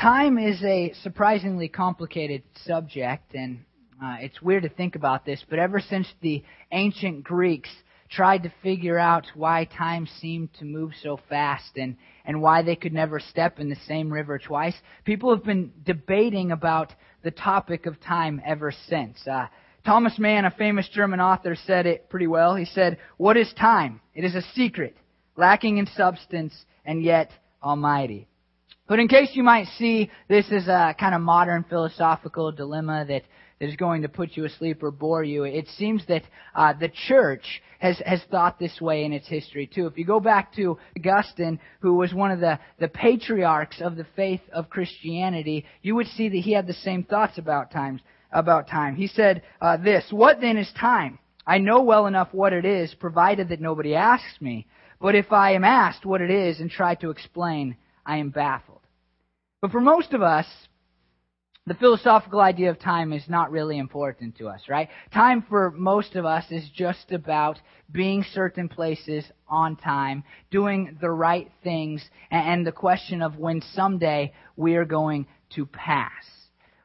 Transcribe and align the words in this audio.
Time 0.00 0.38
is 0.38 0.60
a 0.64 0.92
surprisingly 1.02 1.68
complicated 1.68 2.42
subject, 2.66 3.32
and 3.32 3.60
uh, 4.02 4.16
it's 4.18 4.42
weird 4.42 4.64
to 4.64 4.68
think 4.68 4.96
about 4.96 5.24
this, 5.24 5.44
but 5.48 5.60
ever 5.60 5.78
since 5.78 6.12
the 6.20 6.42
ancient 6.72 7.22
Greeks 7.22 7.70
tried 8.10 8.42
to 8.42 8.52
figure 8.60 8.98
out 8.98 9.24
why 9.36 9.64
time 9.64 10.08
seemed 10.20 10.52
to 10.54 10.64
move 10.64 10.90
so 11.00 11.18
fast 11.28 11.76
and, 11.76 11.96
and 12.24 12.42
why 12.42 12.62
they 12.62 12.74
could 12.74 12.92
never 12.92 13.20
step 13.20 13.60
in 13.60 13.68
the 13.68 13.76
same 13.86 14.12
river 14.12 14.36
twice, 14.36 14.74
people 15.04 15.32
have 15.32 15.44
been 15.44 15.72
debating 15.84 16.50
about 16.50 16.92
the 17.22 17.30
topic 17.30 17.86
of 17.86 18.00
time 18.00 18.42
ever 18.44 18.72
since. 18.88 19.24
Uh, 19.28 19.46
Thomas 19.86 20.18
Mann, 20.18 20.44
a 20.44 20.50
famous 20.50 20.88
German 20.88 21.20
author, 21.20 21.54
said 21.54 21.86
it 21.86 22.10
pretty 22.10 22.26
well. 22.26 22.56
He 22.56 22.64
said, 22.64 22.98
What 23.16 23.36
is 23.36 23.52
time? 23.52 24.00
It 24.12 24.24
is 24.24 24.34
a 24.34 24.42
secret, 24.54 24.96
lacking 25.36 25.78
in 25.78 25.86
substance, 25.86 26.64
and 26.84 27.00
yet 27.00 27.30
almighty. 27.62 28.26
But 28.86 28.98
in 28.98 29.08
case 29.08 29.30
you 29.32 29.42
might 29.42 29.66
see 29.78 30.10
this 30.28 30.46
as 30.52 30.68
a 30.68 30.94
kind 30.98 31.14
of 31.14 31.22
modern 31.22 31.64
philosophical 31.64 32.52
dilemma 32.52 33.06
that, 33.08 33.22
that 33.58 33.68
is 33.68 33.76
going 33.76 34.02
to 34.02 34.08
put 34.08 34.36
you 34.36 34.44
asleep 34.44 34.82
or 34.82 34.90
bore 34.90 35.24
you, 35.24 35.44
it 35.44 35.68
seems 35.78 36.04
that 36.06 36.22
uh, 36.54 36.74
the 36.74 36.90
church 37.08 37.62
has, 37.78 37.98
has 38.04 38.20
thought 38.30 38.58
this 38.58 38.82
way 38.82 39.04
in 39.04 39.12
its 39.14 39.26
history 39.26 39.66
too. 39.66 39.86
If 39.86 39.96
you 39.96 40.04
go 40.04 40.20
back 40.20 40.54
to 40.56 40.78
Augustine, 40.98 41.60
who 41.80 41.94
was 41.94 42.12
one 42.12 42.30
of 42.30 42.40
the, 42.40 42.58
the 42.78 42.88
patriarchs 42.88 43.80
of 43.80 43.96
the 43.96 44.06
faith 44.16 44.42
of 44.52 44.68
Christianity, 44.68 45.64
you 45.80 45.94
would 45.94 46.08
see 46.08 46.28
that 46.28 46.36
he 46.36 46.52
had 46.52 46.66
the 46.66 46.74
same 46.74 47.04
thoughts 47.04 47.38
about 47.38 47.70
times 47.70 48.02
about 48.34 48.68
time. 48.68 48.96
He 48.96 49.06
said 49.06 49.42
uh, 49.62 49.78
this, 49.78 50.04
What 50.10 50.40
then 50.40 50.58
is 50.58 50.70
time? 50.78 51.18
I 51.46 51.58
know 51.58 51.82
well 51.82 52.06
enough 52.06 52.28
what 52.32 52.52
it 52.52 52.64
is, 52.64 52.94
provided 52.94 53.48
that 53.48 53.60
nobody 53.60 53.94
asks 53.94 54.40
me. 54.40 54.66
But 55.00 55.14
if 55.14 55.32
I 55.32 55.52
am 55.52 55.64
asked 55.64 56.04
what 56.04 56.20
it 56.20 56.30
is 56.30 56.60
and 56.60 56.70
try 56.70 56.96
to 56.96 57.10
explain, 57.10 57.76
I 58.04 58.18
am 58.18 58.30
baffled. 58.30 58.73
But 59.64 59.72
for 59.72 59.80
most 59.80 60.12
of 60.12 60.20
us, 60.20 60.44
the 61.66 61.72
philosophical 61.72 62.40
idea 62.40 62.68
of 62.68 62.78
time 62.78 63.14
is 63.14 63.26
not 63.30 63.50
really 63.50 63.78
important 63.78 64.36
to 64.36 64.48
us, 64.48 64.60
right? 64.68 64.90
Time 65.10 65.40
for 65.48 65.70
most 65.70 66.16
of 66.16 66.26
us 66.26 66.44
is 66.50 66.68
just 66.68 67.12
about 67.12 67.58
being 67.90 68.26
certain 68.34 68.68
places 68.68 69.24
on 69.48 69.76
time, 69.76 70.22
doing 70.50 70.98
the 71.00 71.08
right 71.08 71.50
things, 71.62 72.04
and 72.30 72.66
the 72.66 72.72
question 72.72 73.22
of 73.22 73.38
when 73.38 73.62
someday 73.72 74.34
we 74.54 74.76
are 74.76 74.84
going 74.84 75.26
to 75.54 75.64
pass. 75.64 76.12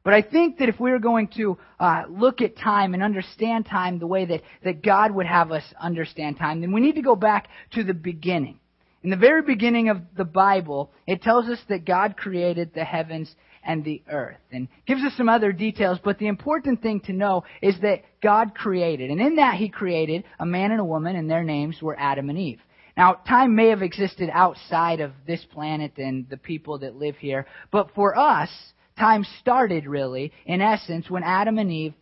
But 0.05 0.13
I 0.13 0.21
think 0.21 0.59
that 0.59 0.69
if 0.69 0.79
we 0.79 0.91
are 0.91 0.99
going 0.99 1.27
to 1.35 1.57
uh, 1.81 2.03
look 2.07 2.39
at 2.39 2.57
time 2.57 2.93
and 2.93 3.03
understand 3.03 3.65
time 3.65 3.99
the 3.99 4.07
way 4.07 4.23
that, 4.23 4.41
that 4.63 4.81
God 4.81 5.11
would 5.11 5.25
have 5.25 5.51
us 5.51 5.65
understand 5.81 6.37
time, 6.37 6.61
then 6.61 6.71
we 6.71 6.79
need 6.79 6.95
to 6.95 7.01
go 7.01 7.17
back 7.17 7.49
to 7.71 7.83
the 7.83 7.93
beginning. 7.93 8.58
In 9.03 9.09
the 9.09 9.17
very 9.17 9.41
beginning 9.41 9.89
of 9.89 10.01
the 10.17 10.25
Bible, 10.25 10.91
it 11.07 11.21
tells 11.21 11.47
us 11.47 11.59
that 11.69 11.85
God 11.85 12.17
created 12.17 12.73
the 12.73 12.83
heavens 12.83 13.33
and 13.63 13.83
the 13.83 14.01
earth 14.09 14.39
and 14.51 14.67
gives 14.87 15.03
us 15.03 15.13
some 15.15 15.29
other 15.29 15.51
details, 15.51 15.99
but 16.03 16.17
the 16.17 16.27
important 16.27 16.81
thing 16.81 16.99
to 17.01 17.13
know 17.13 17.43
is 17.61 17.79
that 17.81 18.03
God 18.21 18.55
created. 18.55 19.09
And 19.09 19.21
in 19.21 19.35
that 19.37 19.55
He 19.55 19.69
created 19.69 20.25
a 20.39 20.45
man 20.45 20.71
and 20.71 20.81
a 20.81 20.85
woman 20.85 21.15
and 21.15 21.29
their 21.29 21.43
names 21.43 21.81
were 21.81 21.97
Adam 21.97 22.29
and 22.29 22.37
Eve. 22.37 22.59
Now, 22.97 23.13
time 23.13 23.55
may 23.55 23.67
have 23.67 23.81
existed 23.81 24.29
outside 24.33 24.99
of 24.99 25.13
this 25.25 25.45
planet 25.45 25.97
and 25.97 26.27
the 26.29 26.37
people 26.37 26.79
that 26.79 26.95
live 26.95 27.15
here, 27.15 27.45
but 27.71 27.91
for 27.95 28.17
us, 28.17 28.49
time 28.97 29.25
started 29.39 29.85
really, 29.85 30.33
in 30.45 30.59
essence, 30.61 31.09
when 31.09 31.23
Adam 31.23 31.57
and 31.57 31.71
Eve 31.71 31.93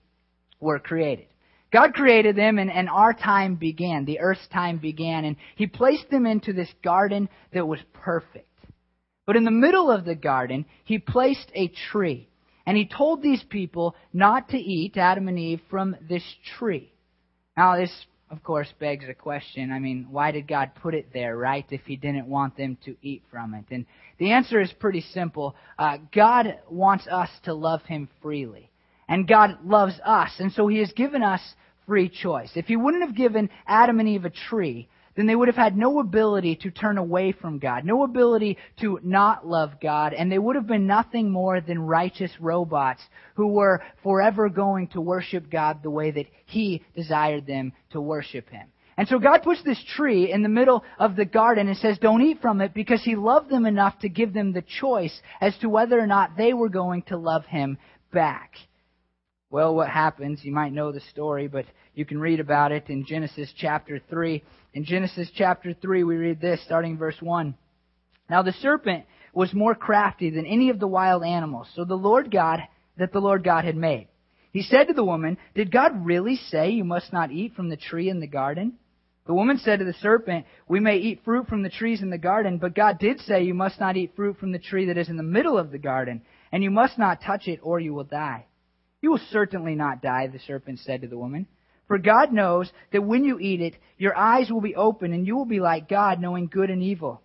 were 0.59 0.79
created. 0.79 1.27
God 1.71 1.93
created 1.93 2.35
them 2.35 2.57
and, 2.57 2.71
and 2.71 2.89
our 2.89 3.13
time 3.13 3.55
began. 3.55 4.05
The 4.05 4.19
earth's 4.19 4.47
time 4.47 4.77
began 4.77 5.25
and 5.25 5.35
He 5.55 5.67
placed 5.67 6.09
them 6.09 6.25
into 6.25 6.53
this 6.53 6.71
garden 6.83 7.29
that 7.53 7.67
was 7.67 7.79
perfect. 7.93 8.47
But 9.25 9.35
in 9.35 9.43
the 9.43 9.51
middle 9.51 9.91
of 9.91 10.05
the 10.05 10.15
garden, 10.15 10.65
He 10.85 10.97
placed 10.99 11.51
a 11.53 11.71
tree. 11.91 12.29
And 12.65 12.77
He 12.77 12.85
told 12.85 13.21
these 13.21 13.43
people 13.43 13.95
not 14.13 14.49
to 14.49 14.57
eat, 14.57 14.97
Adam 14.97 15.27
and 15.27 15.37
Eve, 15.37 15.61
from 15.69 15.95
this 16.07 16.23
tree. 16.57 16.91
Now 17.57 17.77
this, 17.77 17.91
of 18.29 18.43
course, 18.43 18.71
begs 18.79 19.05
a 19.09 19.13
question. 19.13 19.71
I 19.71 19.79
mean, 19.79 20.07
why 20.09 20.31
did 20.31 20.47
God 20.47 20.71
put 20.81 20.93
it 20.93 21.11
there, 21.13 21.35
right, 21.35 21.65
if 21.69 21.81
He 21.85 21.97
didn't 21.97 22.27
want 22.27 22.55
them 22.55 22.77
to 22.85 22.95
eat 23.01 23.23
from 23.29 23.53
it? 23.53 23.65
And 23.71 23.85
the 24.19 24.31
answer 24.31 24.61
is 24.61 24.71
pretty 24.71 25.01
simple. 25.01 25.55
Uh, 25.77 25.97
God 26.13 26.59
wants 26.69 27.07
us 27.07 27.29
to 27.43 27.53
love 27.53 27.81
Him 27.83 28.07
freely. 28.21 28.69
And 29.07 29.27
God 29.27 29.59
loves 29.65 29.99
us. 30.03 30.31
And 30.39 30.51
so 30.51 30.67
He 30.67 30.79
has 30.79 30.91
given 30.91 31.23
us 31.23 31.41
free 31.85 32.09
choice. 32.09 32.51
If 32.55 32.65
He 32.65 32.75
wouldn't 32.75 33.03
have 33.03 33.15
given 33.15 33.49
Adam 33.65 33.99
and 33.99 34.09
Eve 34.09 34.25
a 34.25 34.29
tree, 34.29 34.89
then 35.17 35.25
they 35.25 35.35
would 35.35 35.47
have 35.47 35.57
had 35.57 35.75
no 35.75 35.99
ability 35.99 36.55
to 36.57 36.69
turn 36.69 36.97
away 36.99 37.31
from 37.31 37.57
God, 37.57 37.83
no 37.83 38.03
ability 38.03 38.57
to 38.81 38.99
not 39.03 39.47
love 39.47 39.71
God, 39.81 40.13
and 40.13 40.31
they 40.31 40.37
would 40.37 40.55
have 40.55 40.67
been 40.67 40.85
nothing 40.85 41.31
more 41.31 41.59
than 41.59 41.79
righteous 41.79 42.31
robots 42.39 43.01
who 43.33 43.47
were 43.47 43.81
forever 44.03 44.47
going 44.47 44.87
to 44.89 45.01
worship 45.01 45.49
God 45.49 45.81
the 45.81 45.89
way 45.89 46.11
that 46.11 46.27
He 46.45 46.83
desired 46.95 47.47
them 47.47 47.73
to 47.91 47.99
worship 47.99 48.47
Him. 48.49 48.67
And 48.95 49.07
so 49.07 49.19
God 49.19 49.43
puts 49.43 49.63
this 49.63 49.83
tree 49.95 50.31
in 50.31 50.43
the 50.43 50.49
middle 50.49 50.83
of 50.99 51.15
the 51.15 51.25
garden 51.25 51.67
and 51.67 51.77
says, 51.77 51.97
don't 51.99 52.21
eat 52.21 52.41
from 52.41 52.61
it 52.61 52.73
because 52.73 53.03
He 53.03 53.15
loved 53.15 53.49
them 53.49 53.65
enough 53.65 53.97
to 53.99 54.09
give 54.09 54.33
them 54.33 54.53
the 54.53 54.63
choice 54.79 55.19
as 55.41 55.57
to 55.59 55.69
whether 55.69 55.99
or 55.99 56.07
not 56.07 56.37
they 56.37 56.53
were 56.53 56.69
going 56.69 57.03
to 57.03 57.17
love 57.17 57.45
Him 57.45 57.77
back. 58.11 58.51
Well, 59.49 59.75
what 59.75 59.89
happens, 59.89 60.43
you 60.43 60.51
might 60.51 60.73
know 60.73 60.91
the 60.91 60.99
story, 60.99 61.47
but 61.47 61.65
you 61.95 62.03
can 62.03 62.19
read 62.19 62.41
about 62.41 62.73
it 62.73 62.89
in 62.89 63.05
Genesis 63.05 63.49
chapter 63.55 64.01
3. 64.09 64.43
In 64.73 64.83
Genesis 64.83 65.31
chapter 65.33 65.73
3, 65.73 66.03
we 66.03 66.17
read 66.17 66.41
this, 66.41 66.61
starting 66.65 66.97
verse 66.97 67.15
1. 67.21 67.55
Now 68.29 68.41
the 68.41 68.51
serpent 68.51 69.05
was 69.33 69.53
more 69.53 69.73
crafty 69.73 70.31
than 70.31 70.45
any 70.45 70.69
of 70.69 70.79
the 70.81 70.87
wild 70.87 71.23
animals, 71.23 71.69
so 71.75 71.85
the 71.85 71.95
Lord 71.95 72.29
God, 72.29 72.59
that 72.97 73.13
the 73.13 73.21
Lord 73.21 73.45
God 73.45 73.63
had 73.63 73.77
made. 73.77 74.09
He 74.51 74.63
said 74.63 74.87
to 74.87 74.93
the 74.93 75.05
woman, 75.05 75.37
Did 75.55 75.71
God 75.71 76.05
really 76.05 76.35
say 76.35 76.71
you 76.71 76.83
must 76.83 77.13
not 77.13 77.31
eat 77.31 77.53
from 77.55 77.69
the 77.69 77.77
tree 77.77 78.09
in 78.09 78.19
the 78.19 78.27
garden? 78.27 78.73
The 79.27 79.33
woman 79.33 79.59
said 79.59 79.79
to 79.79 79.85
the 79.85 79.93
serpent, 79.93 80.45
We 80.67 80.81
may 80.81 80.97
eat 80.97 81.23
fruit 81.23 81.47
from 81.47 81.63
the 81.63 81.69
trees 81.69 82.01
in 82.01 82.09
the 82.09 82.17
garden, 82.17 82.57
but 82.57 82.75
God 82.75 82.99
did 82.99 83.21
say 83.21 83.43
you 83.43 83.53
must 83.53 83.79
not 83.79 83.95
eat 83.95 84.15
fruit 84.15 84.39
from 84.39 84.51
the 84.51 84.59
tree 84.59 84.87
that 84.87 84.97
is 84.97 85.07
in 85.07 85.15
the 85.15 85.23
middle 85.23 85.57
of 85.57 85.71
the 85.71 85.77
garden, 85.77 86.23
and 86.51 86.63
you 86.63 86.71
must 86.71 86.97
not 86.97 87.21
touch 87.21 87.47
it 87.47 87.61
or 87.63 87.79
you 87.79 87.93
will 87.93 88.03
die. 88.03 88.46
You 89.01 89.11
will 89.11 89.21
certainly 89.31 89.75
not 89.75 90.01
die, 90.01 90.27
the 90.27 90.39
serpent 90.39 90.79
said 90.79 91.01
to 91.01 91.07
the 91.07 91.17
woman. 91.17 91.47
For 91.87 91.97
God 91.97 92.33
knows 92.33 92.71
that 92.91 93.03
when 93.03 93.23
you 93.23 93.39
eat 93.39 93.61
it, 93.61 93.75
your 93.97 94.17
eyes 94.17 94.51
will 94.51 94.61
be 94.61 94.75
open 94.75 95.13
and 95.13 95.25
you 95.25 95.37
will 95.37 95.45
be 95.45 95.59
like 95.59 95.87
God, 95.87 96.19
knowing 96.19 96.47
good 96.47 96.69
and 96.69 96.83
evil. 96.83 97.21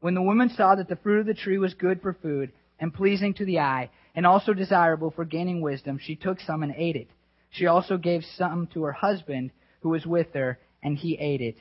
When 0.00 0.14
the 0.14 0.22
woman 0.22 0.50
saw 0.50 0.76
that 0.76 0.88
the 0.88 0.96
fruit 0.96 1.20
of 1.20 1.26
the 1.26 1.34
tree 1.34 1.58
was 1.58 1.74
good 1.74 2.00
for 2.00 2.12
food 2.12 2.52
and 2.78 2.94
pleasing 2.94 3.34
to 3.34 3.44
the 3.44 3.58
eye 3.58 3.90
and 4.14 4.26
also 4.26 4.52
desirable 4.52 5.10
for 5.10 5.24
gaining 5.24 5.60
wisdom, 5.60 5.98
she 6.00 6.14
took 6.14 6.38
some 6.40 6.62
and 6.62 6.72
ate 6.76 6.96
it. 6.96 7.08
She 7.50 7.66
also 7.66 7.96
gave 7.96 8.22
some 8.36 8.68
to 8.68 8.84
her 8.84 8.92
husband 8.92 9.50
who 9.80 9.88
was 9.88 10.06
with 10.06 10.32
her 10.34 10.58
and 10.82 10.96
he 10.96 11.16
ate 11.18 11.40
it. 11.40 11.56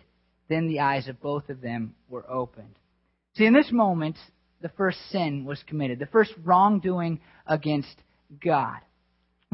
Then 0.50 0.68
the 0.68 0.82
eyes 0.82 1.08
of 1.08 1.22
both 1.22 1.50
of 1.50 1.62
them 1.62 1.96
were 2.10 2.30
opened. 2.30 2.76
See, 3.36 3.46
in 3.46 3.54
this 3.54 3.72
moment, 3.72 4.18
the 4.62 4.70
first 4.70 5.00
sin 5.10 5.46
was 5.46 5.64
committed, 5.64 6.00
the 6.00 6.06
first 6.06 6.34
wrongdoing 6.44 7.20
against 7.48 7.96
God. 8.44 8.80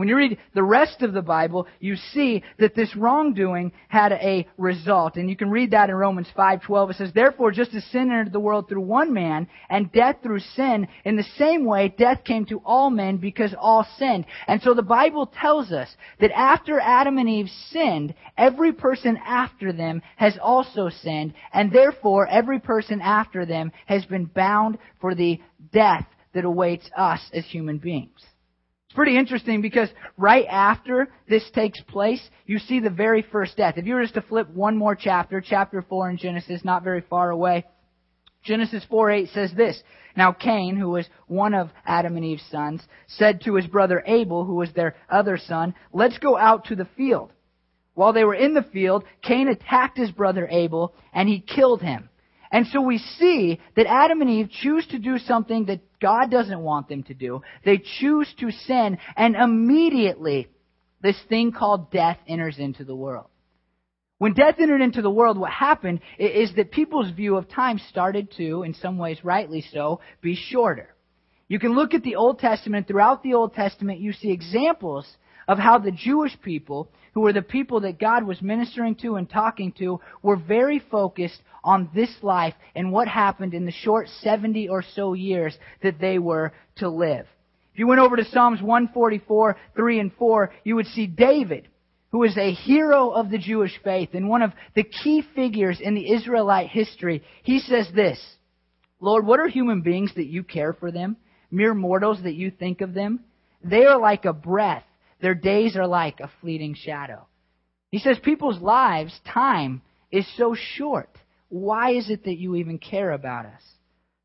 When 0.02 0.08
you 0.08 0.16
read 0.16 0.40
the 0.56 0.64
rest 0.64 1.04
of 1.04 1.14
the 1.14 1.22
Bible, 1.22 1.68
you 1.80 1.96
see 1.96 2.42
that 2.58 2.74
this 2.74 2.96
wrongdoing 2.96 3.72
had 3.88 4.14
a 4.14 4.48
result. 4.58 5.16
And 5.16 5.30
you 5.30 5.36
can 5.36 5.52
read 5.52 5.70
that 5.70 5.92
in 5.92 5.96
Romans 5.96 6.28
5:12. 6.36 6.90
It 6.90 6.96
says, 6.96 7.14
"Therefore, 7.14 7.52
just 7.52 7.76
as 7.76 7.86
sin 7.86 8.10
entered 8.10 8.34
the 8.34 8.40
world 8.40 8.68
through 8.68 8.82
one 8.82 9.14
man, 9.14 9.48
and 9.70 9.92
death 9.92 10.24
through 10.24 10.40
sin, 10.40 10.88
in 11.06 11.18
the 11.18 11.24
same 11.38 11.66
way 11.66 11.90
death 11.90 12.24
came 12.24 12.46
to 12.46 12.64
all 12.66 12.90
men 12.90 13.18
because 13.18 13.54
all 13.54 13.84
sinned." 13.84 14.26
And 14.48 14.60
so 14.64 14.74
the 14.74 14.82
Bible 14.82 15.28
tells 15.28 15.72
us 15.72 15.96
that 16.18 16.36
after 16.36 16.80
Adam 16.80 17.20
and 17.20 17.30
Eve 17.30 17.52
sinned, 17.52 18.16
every 18.40 18.74
person 18.74 19.20
after 19.24 19.72
them 19.72 20.02
has 20.16 20.36
also 20.40 20.90
sinned, 20.90 21.34
and 21.54 21.72
therefore 21.72 22.26
every 22.26 22.60
person 22.60 23.02
after 23.02 23.46
them 23.46 23.72
has 23.86 24.04
been 24.06 24.26
bound 24.26 24.80
for 25.00 25.14
the 25.14 25.40
death 25.72 26.08
that 26.34 26.44
awaits 26.44 26.90
us 26.98 27.30
as 27.36 27.46
human 27.46 27.78
beings. 27.78 28.31
It's 28.92 28.96
pretty 28.98 29.18
interesting 29.18 29.62
because 29.62 29.88
right 30.18 30.46
after 30.50 31.08
this 31.30 31.50
takes 31.52 31.80
place, 31.80 32.22
you 32.46 32.60
see 32.60 32.82
the 32.82 32.90
very 32.90 33.22
first 33.22 33.56
death. 33.56 33.78
If 33.78 33.86
you 33.86 33.96
were 33.96 34.02
just 34.02 34.16
to 34.16 34.22
flip 34.22 34.50
one 34.50 34.76
more 34.76 34.96
chapter, 34.96 35.40
chapter 35.40 35.82
4 35.82 36.10
in 36.10 36.18
Genesis, 36.18 36.66
not 36.66 36.84
very 36.84 37.00
far 37.00 37.30
away, 37.30 37.64
Genesis 38.44 38.86
4:8 38.92 39.30
says 39.30 39.54
this. 39.54 39.82
Now 40.18 40.34
Cain, 40.34 40.76
who 40.76 40.90
was 40.90 41.08
one 41.28 41.54
of 41.54 41.70
Adam 41.86 42.18
and 42.18 42.26
Eve's 42.26 42.44
sons, 42.52 42.86
said 43.08 43.40
to 43.46 43.56
his 43.56 43.66
brother 43.66 44.04
Abel, 44.06 44.44
who 44.44 44.56
was 44.56 44.74
their 44.74 44.98
other 45.10 45.38
son, 45.38 45.74
Let's 45.94 46.18
go 46.18 46.38
out 46.38 46.66
to 46.66 46.76
the 46.76 46.90
field. 46.98 47.32
While 47.94 48.12
they 48.12 48.26
were 48.26 48.36
in 48.36 48.54
the 48.54 48.68
field, 48.74 49.06
Cain 49.22 49.48
attacked 49.48 49.98
his 49.98 50.12
brother 50.12 50.50
Abel, 50.52 50.94
and 51.14 51.30
he 51.30 51.40
killed 51.40 51.82
him. 51.82 52.10
And 52.52 52.68
so 52.68 52.82
we 52.82 52.98
see 52.98 53.60
that 53.76 53.88
Adam 53.88 54.22
and 54.22 54.30
Eve 54.30 54.50
choose 54.50 54.86
to 54.88 55.00
do 55.00 55.18
something 55.20 55.66
that 55.66 55.80
God 56.02 56.30
doesn't 56.30 56.60
want 56.60 56.90
them 56.90 57.04
to 57.04 57.14
do. 57.14 57.42
They 57.64 57.82
choose 58.00 58.32
to 58.40 58.52
sin, 58.52 58.98
and 59.16 59.36
immediately 59.36 60.50
this 61.02 61.18
thing 61.30 61.54
called 61.54 61.92
death 61.92 62.18
enters 62.28 62.60
into 62.60 62.84
the 62.84 62.96
world. 62.96 63.28
When 64.18 64.34
death 64.34 64.56
entered 64.60 64.82
into 64.82 65.02
the 65.02 65.10
world, 65.10 65.38
what 65.38 65.50
happened 65.50 66.02
is 66.20 66.54
that 66.56 66.72
people's 66.72 67.12
view 67.12 67.38
of 67.38 67.50
time 67.50 67.80
started 67.90 68.32
to, 68.38 68.64
in 68.64 68.76
some 68.76 69.00
ways 69.00 69.24
rightly 69.24 69.66
so, 69.74 70.02
be 70.22 70.36
shorter. 70.36 70.94
You 71.48 71.58
can 71.58 71.74
look 71.74 71.94
at 71.94 72.04
the 72.04 72.16
Old 72.16 72.40
Testament. 72.40 72.88
Throughout 72.88 73.24
the 73.24 73.34
Old 73.34 73.56
Testament, 73.56 74.00
you 74.00 74.14
see 74.14 74.32
examples 74.32 75.08
of 75.48 75.58
how 75.58 75.78
the 75.78 75.92
Jewish 75.92 76.40
people, 76.42 76.90
who 77.14 77.22
were 77.22 77.34
the 77.34 77.42
people 77.42 77.82
that 77.82 78.00
God 78.00 78.24
was 78.24 78.42
ministering 78.42 78.96
to 78.96 79.16
and 79.16 79.30
talking 79.30 79.72
to, 79.80 80.00
were 80.22 80.36
very 80.36 80.80
focused 80.80 81.42
on 81.64 81.90
this 81.94 82.12
life 82.22 82.54
and 82.76 82.92
what 82.92 83.08
happened 83.08 83.54
in 83.54 83.66
the 83.66 83.72
short 83.72 84.08
70 84.22 84.70
or 84.70 84.84
so 84.96 85.14
years 85.14 85.58
that 85.84 86.00
they 86.00 86.20
were 86.20 86.54
to 86.78 86.90
live. 86.90 87.26
If 87.74 87.80
you 87.80 87.88
went 87.88 88.02
over 88.02 88.16
to 88.16 88.26
Psalms 88.26 88.62
144, 88.62 89.58
3 89.76 90.00
and 90.00 90.14
4, 90.14 90.54
you 90.64 90.76
would 90.76 90.88
see 90.88 91.08
David, 91.08 91.68
who 92.12 92.24
is 92.24 92.38
a 92.38 92.52
hero 92.52 93.12
of 93.12 93.30
the 93.30 93.38
Jewish 93.38 93.80
faith 93.84 94.10
and 94.14 94.28
one 94.28 94.42
of 94.42 94.52
the 94.76 94.84
key 94.84 95.24
figures 95.36 95.80
in 95.80 95.96
the 95.96 96.12
Israelite 96.12 96.70
history. 96.70 97.24
He 97.44 97.60
says 97.60 97.88
this, 97.96 98.20
Lord, 99.00 99.26
what 99.26 99.40
are 99.40 99.48
human 99.48 99.82
beings 99.82 100.12
that 100.16 100.28
you 100.28 100.44
care 100.44 100.74
for 100.74 100.92
them? 100.92 101.18
mere 101.52 101.74
mortals 101.74 102.24
that 102.24 102.34
you 102.34 102.50
think 102.50 102.82
of 102.82 102.94
them? 102.94 103.20
They 103.64 103.86
are 103.86 104.00
like 104.00 104.26
a 104.26 104.34
breath. 104.34 104.86
Their 105.22 105.36
days 105.36 105.76
are 105.76 105.88
like 105.88 106.20
a 106.20 106.32
fleeting 106.42 106.76
shadow. 106.76 107.28
He 107.92 108.00
says 108.00 108.18
people's 108.20 108.62
lives, 108.62 109.20
time, 109.26 109.82
is 110.12 110.26
so 110.38 110.56
short. 110.56 111.10
Why 111.50 111.92
is 111.92 112.10
it 112.10 112.24
that 112.26 112.38
you 112.38 112.56
even 112.56 112.80
care 112.80 113.12
about 113.12 113.46
us? 113.46 113.62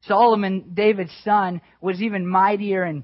Solomon, 0.02 0.70
David's 0.74 1.14
son, 1.24 1.60
was 1.80 2.00
even 2.00 2.26
mightier 2.26 2.84
and 2.84 3.02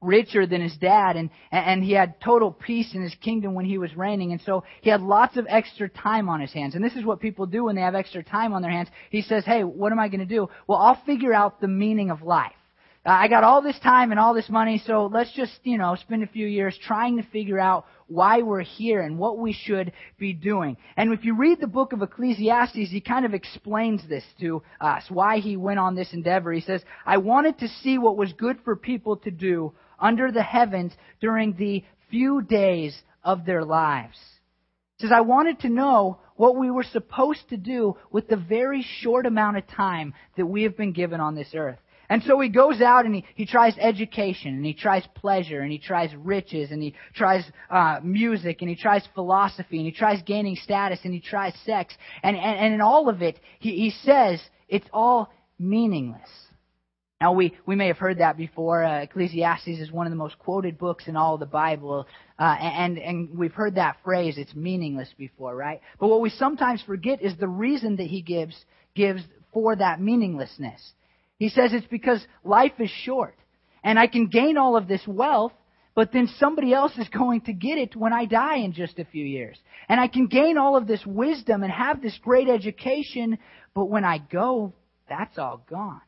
richer 0.00 0.46
than 0.46 0.60
his 0.60 0.76
dad 0.76 1.16
and 1.16 1.28
and 1.50 1.82
he 1.82 1.92
had 1.92 2.20
total 2.20 2.52
peace 2.52 2.94
in 2.94 3.02
his 3.02 3.14
kingdom 3.16 3.54
when 3.54 3.64
he 3.64 3.78
was 3.78 3.96
reigning 3.96 4.30
and 4.30 4.40
so 4.42 4.62
he 4.80 4.90
had 4.90 5.00
lots 5.00 5.36
of 5.36 5.44
extra 5.48 5.88
time 5.88 6.28
on 6.28 6.40
his 6.40 6.52
hands 6.52 6.76
and 6.76 6.84
this 6.84 6.94
is 6.94 7.04
what 7.04 7.18
people 7.18 7.46
do 7.46 7.64
when 7.64 7.74
they 7.74 7.82
have 7.82 7.96
extra 7.96 8.22
time 8.22 8.52
on 8.52 8.62
their 8.62 8.70
hands 8.70 8.86
he 9.10 9.22
says 9.22 9.44
hey 9.44 9.64
what 9.64 9.90
am 9.90 9.98
i 9.98 10.06
going 10.06 10.20
to 10.20 10.24
do 10.24 10.48
well 10.68 10.78
i'll 10.78 11.02
figure 11.04 11.34
out 11.34 11.60
the 11.60 11.66
meaning 11.66 12.12
of 12.12 12.22
life 12.22 12.52
Uh, 13.08 13.12
I 13.12 13.28
got 13.28 13.42
all 13.42 13.62
this 13.62 13.78
time 13.78 14.10
and 14.10 14.20
all 14.20 14.34
this 14.34 14.50
money, 14.50 14.82
so 14.84 15.06
let's 15.06 15.32
just, 15.32 15.60
you 15.62 15.78
know, 15.78 15.96
spend 15.96 16.22
a 16.22 16.26
few 16.26 16.46
years 16.46 16.78
trying 16.86 17.16
to 17.16 17.22
figure 17.22 17.58
out 17.58 17.86
why 18.06 18.42
we're 18.42 18.60
here 18.60 19.00
and 19.00 19.18
what 19.18 19.38
we 19.38 19.54
should 19.54 19.92
be 20.18 20.34
doing. 20.34 20.76
And 20.94 21.14
if 21.14 21.24
you 21.24 21.34
read 21.34 21.58
the 21.58 21.68
book 21.68 21.94
of 21.94 22.02
Ecclesiastes, 22.02 22.90
he 22.90 23.00
kind 23.00 23.24
of 23.24 23.32
explains 23.32 24.06
this 24.06 24.24
to 24.40 24.62
us, 24.78 25.04
why 25.08 25.38
he 25.38 25.56
went 25.56 25.78
on 25.78 25.94
this 25.94 26.12
endeavor. 26.12 26.52
He 26.52 26.60
says, 26.60 26.82
I 27.06 27.16
wanted 27.16 27.58
to 27.60 27.68
see 27.82 27.96
what 27.96 28.18
was 28.18 28.34
good 28.34 28.58
for 28.62 28.76
people 28.76 29.16
to 29.16 29.30
do 29.30 29.72
under 29.98 30.30
the 30.30 30.42
heavens 30.42 30.92
during 31.18 31.54
the 31.54 31.84
few 32.10 32.42
days 32.42 32.94
of 33.24 33.46
their 33.46 33.64
lives. 33.64 34.18
He 34.98 35.06
says, 35.06 35.12
I 35.14 35.22
wanted 35.22 35.60
to 35.60 35.70
know 35.70 36.18
what 36.36 36.56
we 36.56 36.70
were 36.70 36.84
supposed 36.84 37.48
to 37.48 37.56
do 37.56 37.96
with 38.12 38.28
the 38.28 38.36
very 38.36 38.84
short 39.00 39.24
amount 39.24 39.56
of 39.56 39.66
time 39.66 40.12
that 40.36 40.44
we 40.44 40.64
have 40.64 40.76
been 40.76 40.92
given 40.92 41.20
on 41.20 41.34
this 41.34 41.54
earth. 41.54 41.78
And 42.10 42.22
so 42.22 42.40
he 42.40 42.48
goes 42.48 42.80
out 42.80 43.04
and 43.04 43.14
he, 43.14 43.24
he 43.34 43.44
tries 43.44 43.76
education 43.78 44.54
and 44.54 44.64
he 44.64 44.72
tries 44.72 45.04
pleasure 45.14 45.60
and 45.60 45.70
he 45.70 45.78
tries 45.78 46.14
riches 46.14 46.70
and 46.70 46.82
he 46.82 46.94
tries 47.14 47.44
uh, 47.70 48.00
music 48.02 48.62
and 48.62 48.70
he 48.70 48.76
tries 48.76 49.06
philosophy 49.14 49.76
and 49.76 49.86
he 49.86 49.92
tries 49.92 50.22
gaining 50.22 50.56
status 50.56 51.00
and 51.04 51.12
he 51.12 51.20
tries 51.20 51.54
sex. 51.66 51.94
And, 52.22 52.36
and, 52.36 52.58
and 52.58 52.74
in 52.74 52.80
all 52.80 53.08
of 53.08 53.20
it, 53.20 53.38
he, 53.58 53.72
he 53.76 53.90
says 53.90 54.40
it's 54.68 54.86
all 54.92 55.30
meaningless. 55.58 56.28
Now, 57.20 57.32
we, 57.32 57.56
we 57.66 57.74
may 57.74 57.88
have 57.88 57.98
heard 57.98 58.18
that 58.18 58.36
before. 58.36 58.84
Uh, 58.84 59.02
Ecclesiastes 59.02 59.66
is 59.66 59.90
one 59.90 60.06
of 60.06 60.12
the 60.12 60.16
most 60.16 60.38
quoted 60.38 60.78
books 60.78 61.08
in 61.08 61.16
all 61.16 61.34
of 61.34 61.40
the 61.40 61.46
Bible. 61.46 62.06
Uh, 62.38 62.56
and, 62.60 62.96
and 62.96 63.36
we've 63.36 63.52
heard 63.52 63.74
that 63.74 63.96
phrase, 64.04 64.38
it's 64.38 64.54
meaningless 64.54 65.12
before, 65.18 65.54
right? 65.56 65.80
But 65.98 66.08
what 66.08 66.20
we 66.20 66.30
sometimes 66.30 66.80
forget 66.82 67.20
is 67.20 67.36
the 67.36 67.48
reason 67.48 67.96
that 67.96 68.06
he 68.06 68.22
gives, 68.22 68.54
gives 68.94 69.22
for 69.52 69.74
that 69.74 70.00
meaninglessness. 70.00 70.92
He 71.38 71.48
says 71.48 71.72
it's 71.72 71.86
because 71.86 72.24
life 72.44 72.72
is 72.78 72.90
short. 72.90 73.36
And 73.84 73.98
I 73.98 74.06
can 74.08 74.26
gain 74.26 74.58
all 74.58 74.76
of 74.76 74.88
this 74.88 75.06
wealth, 75.06 75.52
but 75.94 76.12
then 76.12 76.28
somebody 76.38 76.74
else 76.74 76.96
is 76.98 77.08
going 77.08 77.42
to 77.42 77.52
get 77.52 77.78
it 77.78 77.96
when 77.96 78.12
I 78.12 78.24
die 78.24 78.58
in 78.58 78.72
just 78.72 78.98
a 78.98 79.04
few 79.04 79.24
years. 79.24 79.58
And 79.88 80.00
I 80.00 80.08
can 80.08 80.26
gain 80.26 80.58
all 80.58 80.76
of 80.76 80.86
this 80.86 81.04
wisdom 81.06 81.62
and 81.62 81.72
have 81.72 82.02
this 82.02 82.18
great 82.22 82.48
education, 82.48 83.38
but 83.74 83.86
when 83.86 84.04
I 84.04 84.18
go, 84.18 84.72
that's 85.08 85.38
all 85.38 85.64
gone. 85.70 86.00